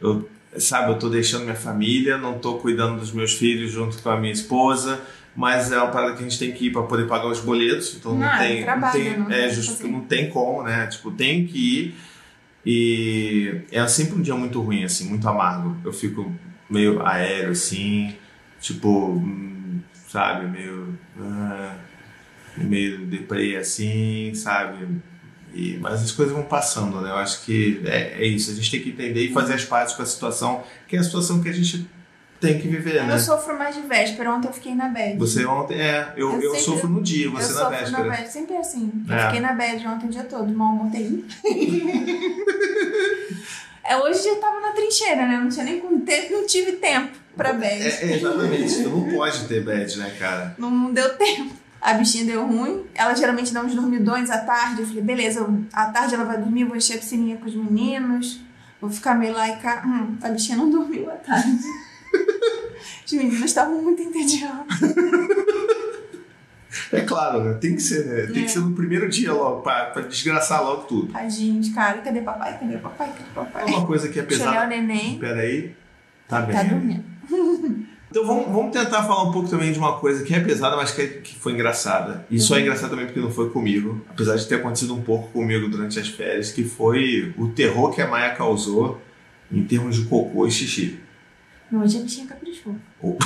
eu, 0.01 0.29
sabe, 0.59 0.93
eu 0.93 0.99
tô 0.99 1.09
deixando 1.09 1.45
minha 1.45 1.55
família, 1.55 2.19
não 2.19 2.39
tô 2.39 2.55
cuidando 2.59 2.99
dos 2.99 3.13
meus 3.13 3.35
filhos 3.35 3.71
junto 3.71 4.03
com 4.03 4.11
a 4.11 4.19
minha 4.19 4.33
esposa, 4.33 5.01
mas 5.37 5.73
é 5.73 5.79
uma 5.79 5.89
parada 5.91 6.15
que 6.15 6.21
a 6.21 6.23
gente 6.29 6.39
tem 6.39 6.53
que 6.53 6.67
ir 6.67 6.73
para 6.73 6.83
poder 6.83 7.07
pagar 7.07 7.27
os 7.27 7.41
boletos, 7.41 7.97
então 7.97 8.13
não, 8.13 8.21
Não, 8.21 8.35
é 8.35 8.49
tem, 8.49 8.63
trabalho, 8.63 9.05
não 9.05 9.11
tem, 9.11 9.19
não 9.19 9.31
é, 9.31 9.47
o 9.47 9.49
que 9.49 9.55
justo, 9.55 9.89
não 9.89 10.01
tem 10.01 10.31
como, 10.31 10.63
né? 10.63 10.87
Tipo, 10.87 11.11
tem 11.11 11.47
que 11.47 11.59
ir. 11.59 11.95
E 12.67 13.61
é 13.71 13.87
sempre 13.87 14.15
um 14.15 14.23
dia 14.23 14.35
muito 14.35 14.61
ruim, 14.61 14.85
assim, 14.85 15.09
muito 15.09 15.29
amargo. 15.29 15.77
Eu 15.85 15.93
fico 15.93 16.33
meio 16.69 17.05
aéreo, 17.07 17.51
assim, 17.51 18.15
tipo, 18.61 18.89
hum, 18.89 19.81
sabe, 20.09 20.47
meio. 20.47 20.99
ah, 21.21 21.77
meio 22.57 23.07
deprê, 23.07 23.57
assim, 23.57 24.33
sabe? 24.35 24.87
E, 25.53 25.77
mas 25.81 26.03
as 26.03 26.11
coisas 26.13 26.35
vão 26.35 26.45
passando, 26.45 27.01
né? 27.01 27.11
Eu 27.11 27.17
acho 27.17 27.45
que 27.45 27.81
é, 27.87 28.23
é 28.23 28.27
isso. 28.27 28.51
A 28.51 28.55
gente 28.55 28.71
tem 28.71 28.81
que 28.83 28.89
entender 28.91 29.21
e 29.23 29.33
fazer 29.33 29.55
as 29.55 29.65
pazes 29.65 29.95
com 29.95 30.03
a 30.03 30.07
situação, 30.07 30.65
que 30.89 30.97
é 30.97 30.99
a 30.99 31.03
situação 31.05 31.41
que 31.43 31.49
a 31.49 31.53
gente 31.53 31.89
tem 32.41 32.59
que 32.61 32.67
viver, 32.69 33.05
né? 33.05 33.15
Eu 33.15 33.19
sofro 33.19 33.57
mais 33.57 33.75
de 33.75 33.83
véspera, 33.83 34.33
ontem 34.33 34.49
eu 34.49 34.53
fiquei 34.53 34.75
na 34.75 34.89
bad. 34.89 35.17
Você 35.17 35.47
ontem. 35.47 35.81
É, 35.81 36.13
eu, 36.17 36.33
Eu 36.33 36.43
eu, 36.43 36.51
sempre- 36.51 36.65
sofro 36.65 36.89
no 36.89 37.01
dia, 37.03 37.27
eu 37.27 37.31
você 37.33 37.53
na 37.53 37.59
sofro 37.61 37.71
véspera. 37.79 38.05
na 38.05 38.11
bad, 38.11 38.29
sempre 38.33 38.55
é 38.55 38.59
assim. 38.59 38.93
Eu 39.09 39.15
É. 39.15 39.27
fiquei 39.27 39.41
na 39.41 39.53
bad 39.53 39.87
ontem 39.87 40.07
o 40.07 40.11
dia 40.11 40.25
todo, 40.25 40.53
mal 40.53 40.91
terrível. 40.91 41.25
é, 43.85 43.97
hoje 43.97 44.27
eu 44.29 44.37
tava 44.37 44.61
na 44.61 44.73
trincheira, 44.73 45.27
né? 45.27 45.39
Não 45.43 45.49
tinha 45.49 45.65
nem 45.65 45.81
com 45.81 46.01
tempo, 46.01 46.33
não 46.33 46.47
tive 46.47 46.73
tempo 46.73 47.17
pra 47.37 47.53
bad. 47.53 47.83
É, 47.83 47.87
é, 48.13 48.17
exatamente. 48.17 48.83
Tu 48.83 48.89
não 48.89 49.09
pode 49.11 49.45
ter 49.47 49.63
bad, 49.63 49.99
né, 49.99 50.11
cara? 50.19 50.55
Não 50.59 50.93
deu 50.93 51.17
tempo. 51.17 51.64
A 51.85 51.93
bichinha 51.95 52.25
deu 52.25 52.47
ruim. 52.47 52.85
Ela 52.95 53.15
geralmente 53.15 53.53
dá 53.53 53.61
uns 53.63 53.75
dormidões 53.75 54.31
à 54.31 54.39
tarde. 54.39 54.81
Eu 54.81 54.87
falei, 54.87 55.03
beleza, 55.03 55.47
à 55.73 55.87
tarde 55.87 56.15
ela 56.15 56.25
vai 56.25 56.39
dormir, 56.39 56.65
vou 56.65 56.77
encher 56.77 56.95
a 56.95 56.99
piscininha 56.99 57.37
com 57.37 57.45
os 57.47 57.55
meninos. 57.55 58.41
Vou 58.81 58.89
ficar 58.91 59.15
meio 59.15 59.35
lá 59.35 59.49
e 59.51 59.57
cá. 59.57 59.83
Hum, 59.87 60.17
a 60.23 60.29
bichinha 60.31 60.57
não 60.57 60.71
dormiu 60.71 61.11
à 61.11 61.15
tarde. 61.17 61.59
Os 63.07 63.13
meninos 63.13 63.43
estavam 63.45 63.83
muito 63.83 64.01
entediados. 64.03 64.79
É 66.93 67.01
claro, 67.03 67.45
né? 67.45 67.55
Tem 67.61 67.75
que 67.77 67.83
ser, 67.83 68.05
né? 68.07 68.27
Tem 68.33 68.43
É. 68.43 68.47
que 68.47 68.51
ser 68.51 68.61
no 68.61 68.73
primeiro 68.75 69.09
dia 69.09 69.33
logo, 69.33 69.63
pra, 69.63 69.87
pra 69.87 70.03
desgraçar 70.03 70.63
logo 70.63 70.83
tudo. 70.85 71.13
Tadinhos, 71.13 71.69
cara. 71.71 71.99
Cadê 71.99 72.21
papai? 72.21 72.59
Cadê 72.59 72.77
papai? 72.79 73.09
Cadê 73.09 73.31
papai? 73.35 73.65
Uma 73.67 73.87
coisa 73.87 74.09
que 74.09 74.19
é 74.19 74.23
Deixa 74.23 74.45
eu 74.45 74.49
olhar 74.51 74.67
o 74.67 74.69
pesada. 74.69 74.83
neném. 74.87 75.19
Peraí. 75.19 75.75
Tá 76.29 76.41
bem. 76.41 76.57
Tá 76.57 76.63
dormindo. 76.65 77.05
Então 78.15 78.25
vamos, 78.25 78.47
vamos 78.47 78.71
tentar 78.73 79.03
falar 79.03 79.25
um 79.25 79.33
pouco 79.33 79.49
também 79.49 79.73
de 79.73 79.79
uma 79.81 79.99
coisa 79.99 80.23
que 80.23 80.33
é 80.33 80.39
pesada, 80.39 80.77
mas 80.77 80.93
que, 80.93 81.03
é- 81.03 81.07
que 81.09 81.35
foi 81.35 81.53
engraçada. 81.53 82.25
E 82.31 82.37
Uhum. 82.37 82.41
só 82.41 82.57
é 82.57 82.61
engraçado 82.61 82.91
também 82.91 83.07
porque 83.07 83.19
não 83.19 83.29
foi 83.33 83.51
comigo, 83.51 84.05
apesar 84.09 84.37
de 84.37 84.47
ter 84.47 84.55
acontecido 84.55 84.95
um 84.95 85.03
pouco 85.03 85.33
comigo 85.33 85.69
durante 85.69 85.99
as 85.99 86.07
férias, 86.07 86.53
que 86.53 86.63
foi 86.63 87.35
o 87.37 87.49
terror 87.49 87.91
que 87.93 88.01
a 88.01 88.07
Maia 88.07 88.33
causou 88.37 89.03
em 89.51 89.65
termos 89.65 89.97
de 89.97 90.05
cocô 90.05 90.47
e 90.47 90.51
xixi. 90.53 91.01
Não, 91.73 91.83
hoje 91.83 91.99
a 91.99 92.03
bichinha 92.03 92.29
caprichou. 92.29 92.77
Oh. 93.03 93.19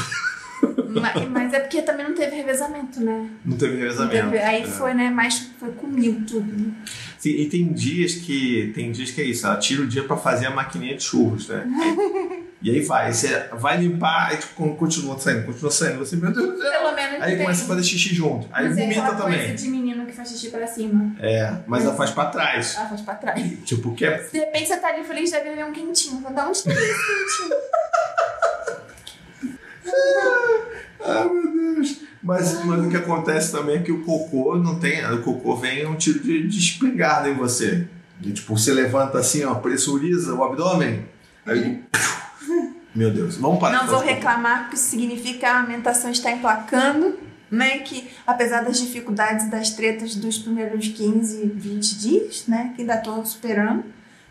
Mas, 0.88 1.28
mas 1.28 1.52
é 1.54 1.61
porque 1.61 1.83
também 1.83 2.07
não 2.07 2.14
teve 2.14 2.37
revezamento, 2.37 3.00
né? 3.00 3.28
Não 3.45 3.57
teve 3.57 3.73
Não 3.75 3.80
revezamento. 3.80 4.30
teve- 4.30 4.38
aí 4.38 4.62
É. 4.62 4.66
foi, 4.66 4.95
né? 4.95 5.11
Mais 5.11 5.50
foi 5.59 5.71
comigo 5.73 6.25
tudo. 6.26 6.52
né? 6.52 6.73
Sim, 7.18 7.30
e 7.30 7.49
tem 7.49 7.73
dias 7.73 8.14
que 8.14 8.71
tem 8.75 8.92
dias 8.92 9.11
que 9.11 9.21
é 9.21 9.25
isso, 9.25 9.47
ela 9.47 9.57
tira 9.57 9.83
o 9.83 9.87
dia 9.87 10.04
pra 10.04 10.16
fazer 10.16 10.47
a 10.47 10.50
maquininha 10.50 10.97
de 10.97 11.02
churros, 11.02 11.49
né? 11.49 11.66
e 12.62 12.71
aí 12.71 12.80
vai, 12.83 13.12
você 13.12 13.49
vai 13.54 13.76
limpar, 13.78 14.28
aí 14.30 14.37
tipo, 14.37 14.75
continua 14.76 15.18
saindo, 15.18 15.45
continua 15.47 15.71
saindo, 15.71 15.99
você, 15.99 16.14
meu 16.16 16.33
Deus. 16.33 16.61
Pelo 16.61 16.95
menos 16.95 17.21
Aí 17.21 17.33
tem. 17.35 17.42
começa 17.42 17.64
a 17.64 17.66
fazer 17.66 17.83
xixi 17.83 18.14
junto, 18.14 18.47
aí 18.52 18.68
Mas 18.68 18.78
é 18.78 18.83
vomita 18.83 19.00
aquela 19.00 19.16
também. 19.16 19.38
coisa 19.49 19.54
de 19.54 19.68
menino 19.68 20.07
que 20.07 20.12
faz 20.12 20.28
xixi 20.30 20.50
pra 20.50 20.66
cima. 20.68 21.12
É, 21.18 21.52
mas 21.66 21.85
ela 21.85 21.97
faz 21.97 22.11
pra 22.12 22.26
trás. 22.26 22.76
Ela 22.76 22.88
faz 22.88 23.00
pra 23.00 23.14
trás. 23.16 23.52
Tipo, 23.64 23.92
que 23.97 24.04
é 24.04 24.18
De 24.18 24.38
repente 24.38 24.68
você 24.68 24.76
tá 24.76 24.88
ali 24.88 25.02
feliz 25.02 25.33
da 25.33 25.40
vida 25.40 25.57
ver 25.57 25.64
um 25.64 25.73
quentinho. 25.73 26.21
Fala, 26.23 26.35
Da 26.37 26.49
onde 26.49 26.62
tem 26.62 26.73
esse 26.73 26.87
quentinho? 26.87 27.59
Ah, 31.05 31.25
meu 31.25 31.52
Deus. 31.52 32.00
Mas, 32.23 32.64
mas 32.64 32.85
o 32.85 32.88
que 32.88 32.97
acontece 32.97 33.52
também 33.52 33.76
é 33.76 33.83
que 33.83 33.93
o 33.93 34.02
cocô 34.02 34.57
não 34.57 34.78
tem. 34.78 35.05
O 35.12 35.23
cocô 35.23 35.57
vem 35.57 35.87
um 35.87 35.95
tiro 35.95 36.21
de, 36.21 36.49
de 36.49 36.59
espingarda 36.59 37.28
em 37.28 37.35
você. 37.35 37.87
E, 38.21 38.33
tipo, 38.33 38.57
você 38.57 38.73
levanta 38.73 39.19
assim, 39.19 39.45
ó, 39.45 39.55
pressuriza 39.55 40.35
o 40.35 40.43
abdômen. 40.43 41.07
Aí. 41.47 41.83
Meu 42.95 43.12
Deus, 43.12 43.37
vamos 43.37 43.61
parar 43.61 43.78
Não 43.78 43.87
vou 43.87 44.00
reclamar, 44.00 44.62
porque 44.62 44.76
isso 44.76 44.87
significa 44.87 45.38
que 45.38 45.45
a 45.45 45.59
amamentação 45.59 46.11
está 46.11 46.33
emplacando, 46.33 47.17
né? 47.49 47.78
Que 47.78 48.11
apesar 48.26 48.62
das 48.62 48.81
dificuldades 48.81 49.47
e 49.47 49.50
das 49.50 49.71
tretas 49.71 50.17
dos 50.17 50.38
primeiros 50.38 50.88
15, 50.88 51.47
20 51.55 51.99
dias, 51.99 52.45
né? 52.49 52.73
Que 52.75 52.83
ainda 52.83 52.97
tô 52.97 53.25
superando, 53.25 53.85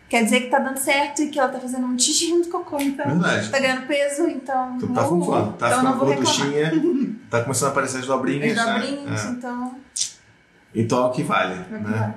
quer 0.08 0.24
dizer 0.24 0.40
que 0.42 0.46
tá 0.48 0.58
dando 0.58 0.78
certo 0.78 1.22
e 1.22 1.28
que 1.28 1.38
ela 1.38 1.48
tá 1.48 1.58
fazendo 1.60 1.86
um 1.86 1.98
xixi 1.98 2.28
junto 2.28 2.48
com 2.48 2.58
o 2.58 2.64
cocô. 2.64 2.80
Então, 2.80 3.06
Verdade. 3.06 3.50
tá 3.50 3.58
ganhando 3.58 3.86
peso, 3.86 4.22
então. 4.28 4.78
Tu 4.78 4.86
tá 4.88 5.02
não 5.02 5.08
vou. 5.08 5.24
fufando, 5.24 5.52
tá 5.52 5.68
então 5.68 5.78
ficando 5.92 5.98
gorduchinha, 5.98 6.72
tá 7.30 7.42
começando 7.42 7.68
a 7.68 7.72
aparecer 7.72 7.98
as 7.98 8.06
dobrinhas. 8.06 8.56
As 8.58 8.66
né? 8.66 8.72
dobrinhas, 8.72 9.24
É. 9.24 9.28
então. 9.30 9.74
Então 10.74 10.98
é 11.04 11.06
o 11.06 11.10
que 11.10 11.22
vale. 11.22 11.54
vai 11.70 11.80
Né? 11.80 12.14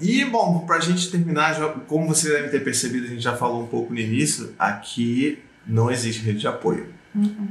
E, 0.00 0.24
bom, 0.24 0.60
pra 0.60 0.80
gente 0.80 1.10
terminar, 1.10 1.54
já- 1.54 1.68
como 1.86 2.08
você 2.08 2.30
deve 2.30 2.48
ter 2.48 2.64
percebido, 2.64 3.04
a 3.04 3.08
gente 3.08 3.20
já 3.22 3.36
falou 3.36 3.62
um 3.62 3.66
pouco 3.66 3.92
no 3.92 4.00
início, 4.00 4.54
aqui 4.58 5.38
não 5.66 5.90
existe 5.90 6.22
rede 6.22 6.38
de 6.40 6.48
apoio. 6.48 6.86
Uhum. 7.14 7.48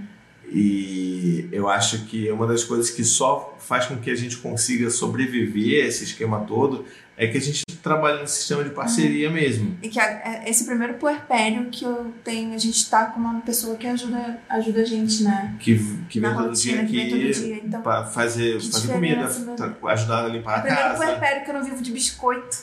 E 0.51 1.47
eu 1.51 1.69
acho 1.69 2.05
que 2.05 2.29
uma 2.31 2.47
das 2.47 2.63
coisas 2.63 2.89
que 2.89 3.03
só 3.03 3.55
faz 3.59 3.85
com 3.85 3.97
que 3.97 4.09
a 4.09 4.15
gente 4.15 4.37
consiga 4.37 4.89
sobreviver 4.89 5.85
a 5.85 5.87
esse 5.87 6.03
esquema 6.03 6.39
todo 6.41 6.85
é 7.15 7.27
que 7.27 7.37
a 7.37 7.41
gente 7.41 7.61
trabalha 7.81 8.21
no 8.21 8.27
sistema 8.27 8.63
de 8.63 8.69
parceria 8.71 9.29
mesmo. 9.29 9.77
E 9.81 9.89
que 9.89 9.99
a- 9.99 10.05
é- 10.05 10.43
esse 10.49 10.65
primeiro 10.65 10.95
puerpério 10.95 11.69
que 11.69 11.83
eu 11.85 12.13
tenho, 12.23 12.53
a 12.53 12.57
gente 12.57 12.89
tá 12.89 13.05
com 13.05 13.19
uma 13.19 13.39
pessoa 13.41 13.75
que 13.75 13.87
ajuda, 13.87 14.39
ajuda 14.49 14.81
a 14.81 14.85
gente, 14.85 15.23
né? 15.23 15.55
Que, 15.59 15.75
que 16.09 16.19
vem 16.19 16.33
todo 16.33 16.53
dia 16.53 16.81
aqui. 16.81 17.61
Então, 17.63 17.81
pra 17.81 18.05
fazer, 18.05 18.59
fazer 18.61 18.91
comida, 18.93 19.27
né? 19.27 19.53
tra- 19.55 19.75
ajudar 19.91 20.25
a 20.25 20.27
limpar 20.27 20.51
é 20.51 20.55
o 20.55 20.59
a 20.59 20.61
primeiro 20.61 20.89
casa. 20.89 21.03
puerpério 21.05 21.43
que 21.45 21.49
eu 21.51 21.53
não 21.55 21.63
vivo 21.63 21.81
de 21.81 21.91
biscoito, 21.91 22.57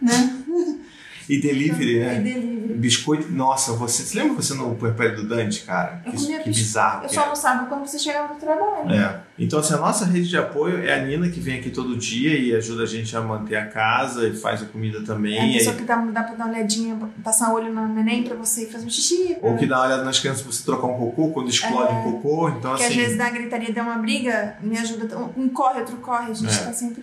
né? 0.00 0.38
E 1.28 1.40
delivery, 1.40 1.96
E 1.96 2.00
né? 2.00 2.14
delivery. 2.20 2.62
Biscoito, 2.72 3.30
nossa, 3.30 3.72
você, 3.74 4.02
você 4.02 4.18
lembra 4.18 4.34
você 4.42 4.54
no 4.54 4.74
puerpério 4.74 5.16
do 5.16 5.28
Dante, 5.28 5.62
cara? 5.62 6.02
Eu 6.06 6.12
Que, 6.12 6.18
comia 6.18 6.38
que 6.40 6.48
bis- 6.48 6.58
bizarro 6.58 7.04
Eu 7.04 7.08
só 7.08 7.20
é. 7.20 7.24
almoçava 7.24 7.66
quando 7.66 7.86
você 7.86 7.98
chegava 7.98 8.32
do 8.34 8.40
trabalho. 8.40 8.90
É. 8.90 9.20
Então, 9.38 9.58
assim, 9.60 9.74
a 9.74 9.76
nossa 9.76 10.04
rede 10.06 10.28
de 10.28 10.36
apoio 10.36 10.78
é 10.82 10.94
a 10.98 11.04
Nina, 11.04 11.28
que 11.28 11.38
vem 11.38 11.58
aqui 11.58 11.70
todo 11.70 11.96
dia 11.96 12.36
e 12.36 12.54
ajuda 12.54 12.82
a 12.84 12.86
gente 12.86 13.14
a 13.16 13.20
manter 13.20 13.56
a 13.56 13.66
casa 13.66 14.26
e 14.26 14.34
faz 14.34 14.62
a 14.62 14.66
comida 14.66 15.02
também. 15.02 15.36
É 15.36 15.40
a 15.42 15.44
e 15.46 15.48
aí- 15.50 15.58
pessoa 15.58 15.76
que 15.76 15.82
dá, 15.84 15.96
dá 15.96 16.22
pra 16.22 16.34
dar 16.34 16.44
uma 16.46 16.54
olhadinha, 16.54 16.98
passar 17.22 17.50
um 17.50 17.54
olho 17.54 17.72
no 17.72 17.86
neném 17.88 18.22
pra 18.24 18.34
você 18.36 18.66
fazer 18.66 18.86
um 18.86 18.90
xixi. 18.90 19.36
ou 19.42 19.56
que 19.56 19.66
dá 19.66 19.76
uma 19.78 19.86
olhada 19.86 20.04
nas 20.04 20.18
crianças 20.18 20.42
pra 20.42 20.50
você 20.52 20.64
trocar 20.64 20.86
um 20.86 20.96
cocô 20.98 21.28
quando 21.28 21.50
explode 21.50 21.92
um 21.94 22.02
cocô. 22.12 22.48
Então, 22.48 22.74
Que 22.74 22.82
assim. 22.84 22.92
às 22.92 22.96
vezes 22.96 23.18
dá 23.18 23.28
gritaria, 23.30 23.72
dá 23.72 23.82
uma 23.82 23.98
briga, 23.98 24.56
me 24.62 24.78
ajuda. 24.78 25.16
Um 25.36 25.48
corre, 25.50 25.80
outro 25.80 25.96
corre. 25.98 26.30
A 26.30 26.34
gente 26.34 26.52
É. 26.54 26.64
tá 26.64 26.72
sempre. 26.72 27.02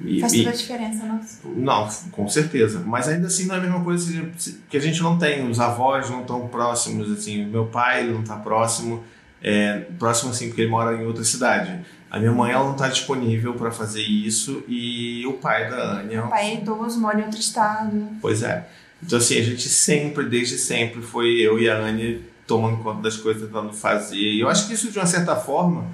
E- 0.00 0.20
Faz 0.20 0.32
toda 0.32 0.50
a 0.50 0.52
diferença, 0.52 1.04
nossa. 1.06 1.38
Não, 1.44 1.88
com 2.10 2.28
certeza. 2.28 2.82
Mas 2.86 3.08
ainda 3.08 3.26
assim 3.26 3.46
não 3.46 3.54
é 3.54 3.58
a 3.58 3.60
mesma 3.60 3.82
coisa 3.84 4.30
que 4.68 4.76
a 4.76 4.80
gente 4.80 5.02
não 5.02 5.18
tem. 5.18 5.48
Os 5.48 5.60
avós 5.60 6.08
não 6.10 6.22
estão 6.22 6.48
próximos, 6.48 7.10
assim. 7.10 7.44
Meu 7.44 7.66
pai 7.66 8.04
não 8.08 8.20
está 8.22 8.36
próximo. 8.36 9.02
É, 9.42 9.86
próximo 9.98 10.30
assim, 10.30 10.48
porque 10.48 10.62
ele 10.62 10.70
mora 10.70 10.96
em 10.96 11.04
outra 11.04 11.24
cidade. 11.24 11.80
A 12.10 12.18
minha 12.18 12.30
mãe 12.32 12.52
ela 12.52 12.64
não 12.64 12.72
está 12.72 12.88
disponível 12.88 13.54
para 13.54 13.70
fazer 13.70 14.02
isso 14.02 14.62
e 14.68 15.24
o 15.26 15.32
pai 15.34 15.68
da 15.68 16.00
Ania. 16.00 16.24
O 16.26 16.28
pai 16.28 16.50
é 16.50 16.54
idoso, 16.60 17.00
mora 17.00 17.18
em 17.20 17.24
outro 17.24 17.40
estado. 17.40 18.06
Pois 18.20 18.42
é. 18.42 18.68
Então, 19.02 19.18
assim, 19.18 19.38
a 19.38 19.42
gente 19.42 19.68
sempre, 19.68 20.26
desde 20.28 20.58
sempre, 20.58 21.02
foi 21.02 21.40
eu 21.40 21.58
e 21.58 21.68
a 21.68 21.76
Ania 21.78 22.20
tomando 22.46 22.76
conta 22.82 23.02
das 23.02 23.16
coisas, 23.16 23.42
tentando 23.42 23.72
fazer. 23.72 24.16
E 24.16 24.40
eu 24.40 24.48
acho 24.48 24.68
que 24.68 24.74
isso, 24.74 24.92
de 24.92 24.98
uma 24.98 25.06
certa 25.06 25.34
forma, 25.34 25.86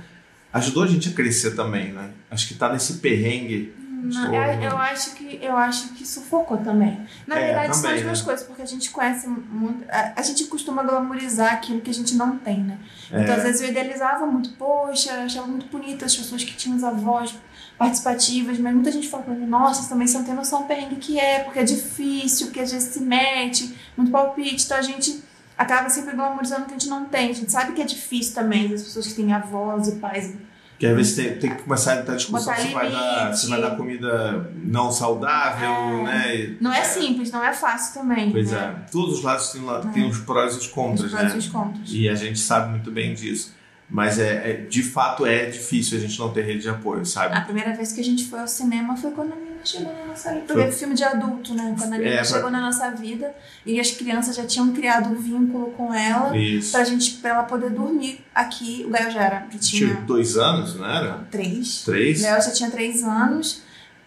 ajudou 0.52 0.82
a 0.82 0.86
gente 0.86 1.08
a 1.08 1.12
crescer 1.12 1.52
também, 1.52 1.92
né? 1.92 2.10
Acho 2.30 2.48
que 2.48 2.54
tá 2.54 2.70
nesse 2.70 2.94
perrengue. 2.94 3.72
Não, 4.02 4.34
eu, 4.62 4.76
acho 4.78 5.14
que 5.14 5.38
eu 5.42 5.56
acho 5.56 5.88
que 5.94 6.06
sufocou 6.06 6.56
também. 6.58 7.00
Na 7.26 7.36
É, 7.38 7.46
verdade, 7.46 7.74
são 7.74 7.82
também, 7.82 7.98
as 7.98 8.02
duas 8.04 8.18
né? 8.20 8.24
coisas, 8.24 8.46
porque 8.46 8.62
a 8.62 8.66
gente 8.66 8.90
conhece 8.90 9.26
muito. 9.28 9.84
A, 9.90 10.12
a 10.16 10.22
gente 10.22 10.44
costuma 10.44 10.82
glamorizar 10.82 11.52
aquilo 11.54 11.80
que 11.80 11.90
a 11.90 11.94
gente 11.94 12.14
não 12.16 12.38
tem, 12.38 12.62
né? 12.62 12.78
Então, 13.08 13.20
É. 13.20 13.36
às 13.36 13.42
vezes, 13.42 13.60
eu 13.62 13.68
idealizava 13.68 14.26
muito, 14.26 14.50
poxa, 14.54 15.12
achava 15.24 15.46
muito 15.46 15.66
bonito 15.66 16.04
as 16.04 16.16
pessoas 16.16 16.44
que 16.44 16.54
tinham 16.54 16.76
as 16.76 16.84
avós 16.84 17.34
participativas, 17.76 18.58
mas 18.58 18.74
muita 18.74 18.90
gente 18.90 19.08
fala 19.08 19.22
pra 19.22 19.34
mim, 19.34 19.46
nossa, 19.46 19.88
também 19.88 20.06
você 20.06 20.18
não 20.18 20.24
tem 20.24 20.34
noção 20.34 20.62
do 20.62 20.66
perrengue 20.66 20.96
que 20.96 21.18
é, 21.18 21.40
porque 21.44 21.60
é 21.60 21.64
difícil, 21.64 22.46
porque 22.48 22.60
às 22.60 22.72
vezes 22.72 22.92
se 22.92 23.00
mete, 23.00 23.74
muito 23.96 24.10
palpite, 24.10 24.64
então 24.64 24.76
a 24.76 24.82
gente 24.82 25.22
acaba 25.56 25.88
sempre 25.88 26.14
glamorizando 26.16 26.62
o 26.62 26.64
que 26.66 26.74
a 26.74 26.78
gente 26.78 26.88
não 26.88 27.04
tem. 27.04 27.30
A 27.30 27.34
gente 27.34 27.50
sabe 27.52 27.72
que 27.72 27.80
é 27.82 27.84
difícil 27.84 28.34
também, 28.34 28.72
as 28.74 28.82
pessoas 28.82 29.06
que 29.06 29.14
têm 29.14 29.32
avós 29.32 29.88
e 29.88 29.92
pais 29.96 30.34
Que 30.78 30.86
às 30.86 30.94
vezes 30.94 31.16
tem, 31.16 31.34
tem 31.38 31.50
que 31.56 31.62
começar 31.62 31.94
a 31.94 31.96
entrar 32.02 32.14
discussão 32.14 32.54
se 32.54 32.68
vai, 32.68 32.88
dar, 32.90 33.34
se 33.34 33.48
vai 33.48 33.60
dar 33.60 33.76
comida 33.76 34.48
não 34.62 34.92
saudável, 34.92 36.04
né? 36.04 36.36
E- 36.36 36.56
Não 36.60 36.72
é 36.72 36.84
simples, 36.84 37.32
não 37.32 37.42
é 37.42 37.52
fácil 37.52 38.00
também. 38.00 38.30
Pois 38.30 38.52
né? 38.52 38.76
é. 38.86 38.90
Todos 38.90 39.18
os 39.18 39.24
lados 39.24 39.48
têm, 39.50 39.62
lá- 39.62 39.80
têm 39.80 40.08
os 40.08 40.18
prós 40.18 40.54
e 40.54 40.58
os 40.58 40.66
contras, 40.68 41.06
Os 41.06 41.10
prós 41.10 41.28
né? 41.30 41.34
e 41.34 41.38
os 41.38 41.48
contras. 41.48 41.88
E 41.92 42.08
a 42.08 42.14
gente 42.14 42.38
sabe 42.38 42.70
muito 42.70 42.90
bem 42.92 43.12
disso. 43.14 43.56
Mas 43.90 44.18
é, 44.18 44.50
é- 44.50 44.52
de 44.68 44.82
fato 44.82 45.24
é 45.26 45.46
difícil 45.46 45.96
a 45.98 46.00
gente 46.00 46.18
não 46.18 46.30
ter 46.30 46.42
rede 46.42 46.60
de 46.60 46.68
apoio, 46.68 47.04
sabe? 47.06 47.34
A 47.34 47.40
primeira 47.40 47.74
vez 47.74 47.90
que 47.92 48.00
a 48.00 48.04
gente 48.04 48.26
foi 48.26 48.38
ao 48.38 48.46
cinema 48.46 48.96
foi 48.96 49.10
quando 49.12 49.32
a 49.32 49.36
chegou 49.64 49.92
na 49.92 50.04
nossa 50.06 50.32
vida. 50.34 50.46
Foi- 50.52 50.62
Foi 50.62 50.72
filme 50.72 50.94
de 50.94 51.04
adulto, 51.04 51.54
né? 51.54 51.74
Quando 51.78 51.92
a 51.94 51.98
menina 51.98 52.20
É, 52.20 52.24
chegou 52.24 52.50
na 52.50 52.60
nossa 52.60 52.90
vida 52.90 53.34
e 53.66 53.78
as 53.80 53.90
crianças 53.90 54.34
já 54.36 54.44
tinham 54.46 54.72
criado 54.72 55.10
um 55.10 55.14
vínculo 55.14 55.72
com 55.72 55.92
ela 55.92 56.36
Isso. 56.36 56.72
pra 56.72 56.84
gente, 56.84 57.12
pra 57.14 57.30
ela 57.30 57.42
poder 57.44 57.70
dormir 57.70 58.24
aqui. 58.34 58.84
O 58.86 58.90
Gael 58.90 59.10
já 59.10 59.22
era, 59.22 59.40
Tinha 59.50 59.58
tinha 59.60 59.94
dois 60.02 60.36
anos, 60.36 60.74
não 60.76 60.86
era? 60.86 61.26
três. 61.30 61.82
Três? 61.84 62.20
O 62.20 62.22
Gael 62.22 62.42
já 62.42 62.50
tinha 62.50 62.70
três 62.70 63.02
anos. 63.02 63.62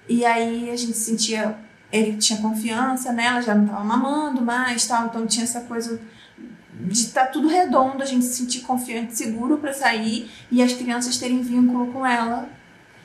E 0.10 0.26
aí 0.26 0.70
a 0.72 0.76
gente 0.76 0.98
sentia. 0.98 1.56
Ele 1.92 2.16
tinha 2.18 2.40
confiança 2.42 3.12
nela, 3.12 3.42
já 3.42 3.54
não 3.54 3.68
tava 3.68 3.84
mamando 3.84 4.42
mais 4.42 4.88
tal. 4.88 5.08
Então 5.08 5.28
tinha 5.28 5.44
essa 5.44 5.62
coisa 5.62 6.00
de 6.74 6.94
estar 7.00 7.28
tudo 7.28 7.48
redondo, 7.48 8.02
a 8.02 8.06
gente 8.06 8.26
se 8.26 8.34
sentir 8.36 8.62
confiante, 8.62 9.16
seguro 9.16 9.58
pra 9.58 9.72
sair 9.74 10.32
e 10.50 10.64
as 10.64 10.74
crianças 10.74 11.18
terem 11.18 11.42
vínculo 11.42 11.88
com 11.94 12.06
ela 12.06 12.50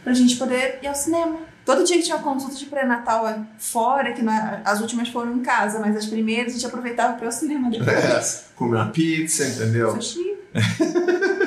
pra 0.03 0.15
gente 0.15 0.37
poder 0.37 0.79
ir 0.83 0.87
ao 0.87 0.95
cinema. 0.95 1.41
Todo 1.67 1.85
dia 1.85 1.97
que 1.99 2.05
tinha 2.05 2.17
consulta 2.19 2.55
de 2.55 2.65
pré-natal 2.67 3.29
é 3.29 3.41
fora, 3.59 4.13
que 4.13 4.23
na- 4.23 4.63
as 4.65 4.81
últimas 4.81 5.09
foram 5.09 5.35
em 5.37 5.41
casa, 5.41 5.81
mas 5.81 5.95
as 5.97 6.07
primeiras 6.07 6.53
a 6.53 6.55
gente 6.55 6.65
aproveitava 6.67 7.15
pra 7.15 7.25
ir 7.25 7.27
ao 7.27 7.33
cinema 7.33 7.69
depois. 7.69 7.89
É, 7.89 8.45
comer 8.55 8.77
uma 8.77 8.87
pizza, 8.91 9.45
entendeu? 9.47 9.91
Sushi. 10.01 10.37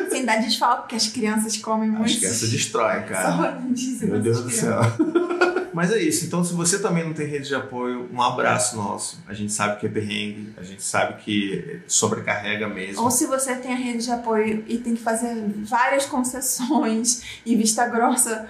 Sem 0.09 0.25
dar 0.25 0.38
desfalque, 0.41 0.81
porque 0.83 0.95
as 0.95 1.07
crianças 1.07 1.55
comem 1.57 1.89
muito. 1.89 2.03
Acho 2.03 2.19
que 2.19 2.25
essa 2.25 2.47
destrói, 2.47 3.01
cara. 3.03 3.31
Saudosíssima 3.31 4.11
Meu 4.13 4.21
Deus 4.21 4.43
do 4.43 4.49
crianças. 4.49 4.95
céu. 4.97 5.07
Mas 5.73 5.91
é 5.91 5.99
isso. 6.01 6.25
Então, 6.25 6.43
se 6.43 6.53
você 6.53 6.79
também 6.79 7.05
não 7.05 7.13
tem 7.13 7.27
rede 7.27 7.47
de 7.47 7.55
apoio, 7.55 8.09
um 8.11 8.21
abraço 8.21 8.75
nosso. 8.75 9.19
A 9.27 9.33
gente 9.33 9.53
sabe 9.53 9.79
que 9.79 9.85
é 9.85 9.89
perrengue, 9.89 10.53
a 10.57 10.63
gente 10.63 10.83
sabe 10.83 11.21
que 11.21 11.79
sobrecarrega 11.88 12.67
mesmo. 12.67 13.03
Ou 13.03 13.09
se 13.11 13.25
você 13.27 13.55
tem 13.55 13.71
a 13.71 13.75
rede 13.77 14.03
de 14.03 14.11
apoio 14.11 14.65
e 14.67 14.77
tem 14.79 14.95
que 14.95 15.01
fazer 15.01 15.33
várias 15.63 16.05
concessões 16.05 17.21
e 17.45 17.55
vista 17.55 17.88
grossa, 17.88 18.47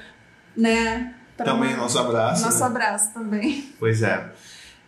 né? 0.56 1.14
Também 1.44 1.76
nosso 1.76 2.00
abraço. 2.00 2.44
Nosso 2.44 2.60
né? 2.60 2.66
abraço 2.66 3.14
também. 3.14 3.74
Pois 3.80 4.02
é. 4.02 4.30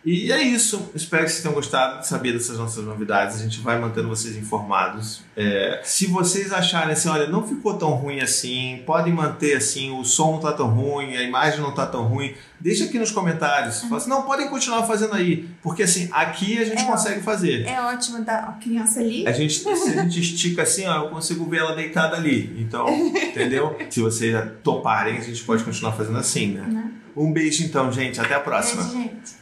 E 0.04 0.32
é 0.32 0.42
isso. 0.42 0.90
Espero 0.96 1.24
que 1.24 1.30
vocês 1.30 1.42
tenham 1.42 1.54
gostado 1.54 2.00
de 2.00 2.08
saber 2.08 2.32
dessas 2.32 2.58
nossas 2.58 2.84
novidades. 2.84 3.36
A 3.40 3.42
gente 3.44 3.60
vai 3.60 3.78
mantendo 3.78 4.08
vocês 4.08 4.36
informados. 4.36 5.22
É, 5.36 5.80
se 5.84 6.08
vocês 6.08 6.52
acharem 6.52 6.92
assim, 6.92 7.08
olha, 7.08 7.28
não 7.28 7.46
ficou 7.46 7.74
tão 7.74 7.90
ruim 7.92 8.20
assim, 8.20 8.82
podem 8.84 9.12
manter 9.12 9.56
assim, 9.56 9.92
o 9.96 10.04
som 10.04 10.32
não 10.32 10.40
tá 10.40 10.52
tão 10.52 10.68
ruim, 10.68 11.16
a 11.16 11.22
imagem 11.22 11.60
não 11.60 11.72
tá 11.72 11.86
tão 11.86 12.02
ruim, 12.04 12.34
deixa 12.58 12.84
aqui 12.84 12.98
nos 12.98 13.12
comentários. 13.12 13.80
Fala 13.82 13.98
assim, 13.98 14.10
não, 14.10 14.22
podem 14.22 14.48
continuar 14.48 14.82
fazendo 14.88 15.14
aí. 15.14 15.48
Porque 15.62 15.84
assim, 15.84 16.08
aqui 16.10 16.58
a 16.58 16.64
gente 16.64 16.82
É. 16.82 16.84
consegue 16.84 17.20
fazer. 17.22 17.64
É 17.66 17.80
ótimo 17.80 18.24
dar 18.24 18.38
a 18.40 18.52
criança 18.54 18.98
ali. 18.98 19.24
A 19.26 19.30
gente, 19.32 19.54
se 19.54 19.68
a 19.68 20.02
gente 20.02 20.20
estica 20.20 20.62
assim, 20.62 20.84
ó, 20.84 21.04
eu 21.04 21.10
consigo 21.10 21.48
ver 21.48 21.58
ela 21.58 21.76
deitada 21.76 22.16
ali. 22.16 22.52
Então, 22.58 22.88
entendeu? 22.88 23.78
Se 23.88 24.00
vocês 24.00 24.36
toparem, 24.64 25.16
a 25.18 25.20
gente 25.20 25.44
pode 25.44 25.62
continuar 25.62 25.92
fazendo 25.92 26.18
assim, 26.18 26.48
né? 26.48 26.90
Um 27.16 27.32
beijo 27.32 27.62
então, 27.62 27.92
gente. 27.92 28.20
Até 28.20 28.34
a 28.34 28.40
próxima. 28.40 28.82
Beijo, 28.82 28.98
gente. 28.98 29.41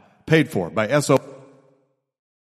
Paid 0.31 0.49
for 0.49 0.69
by 0.69 0.87
SO. 1.01 1.30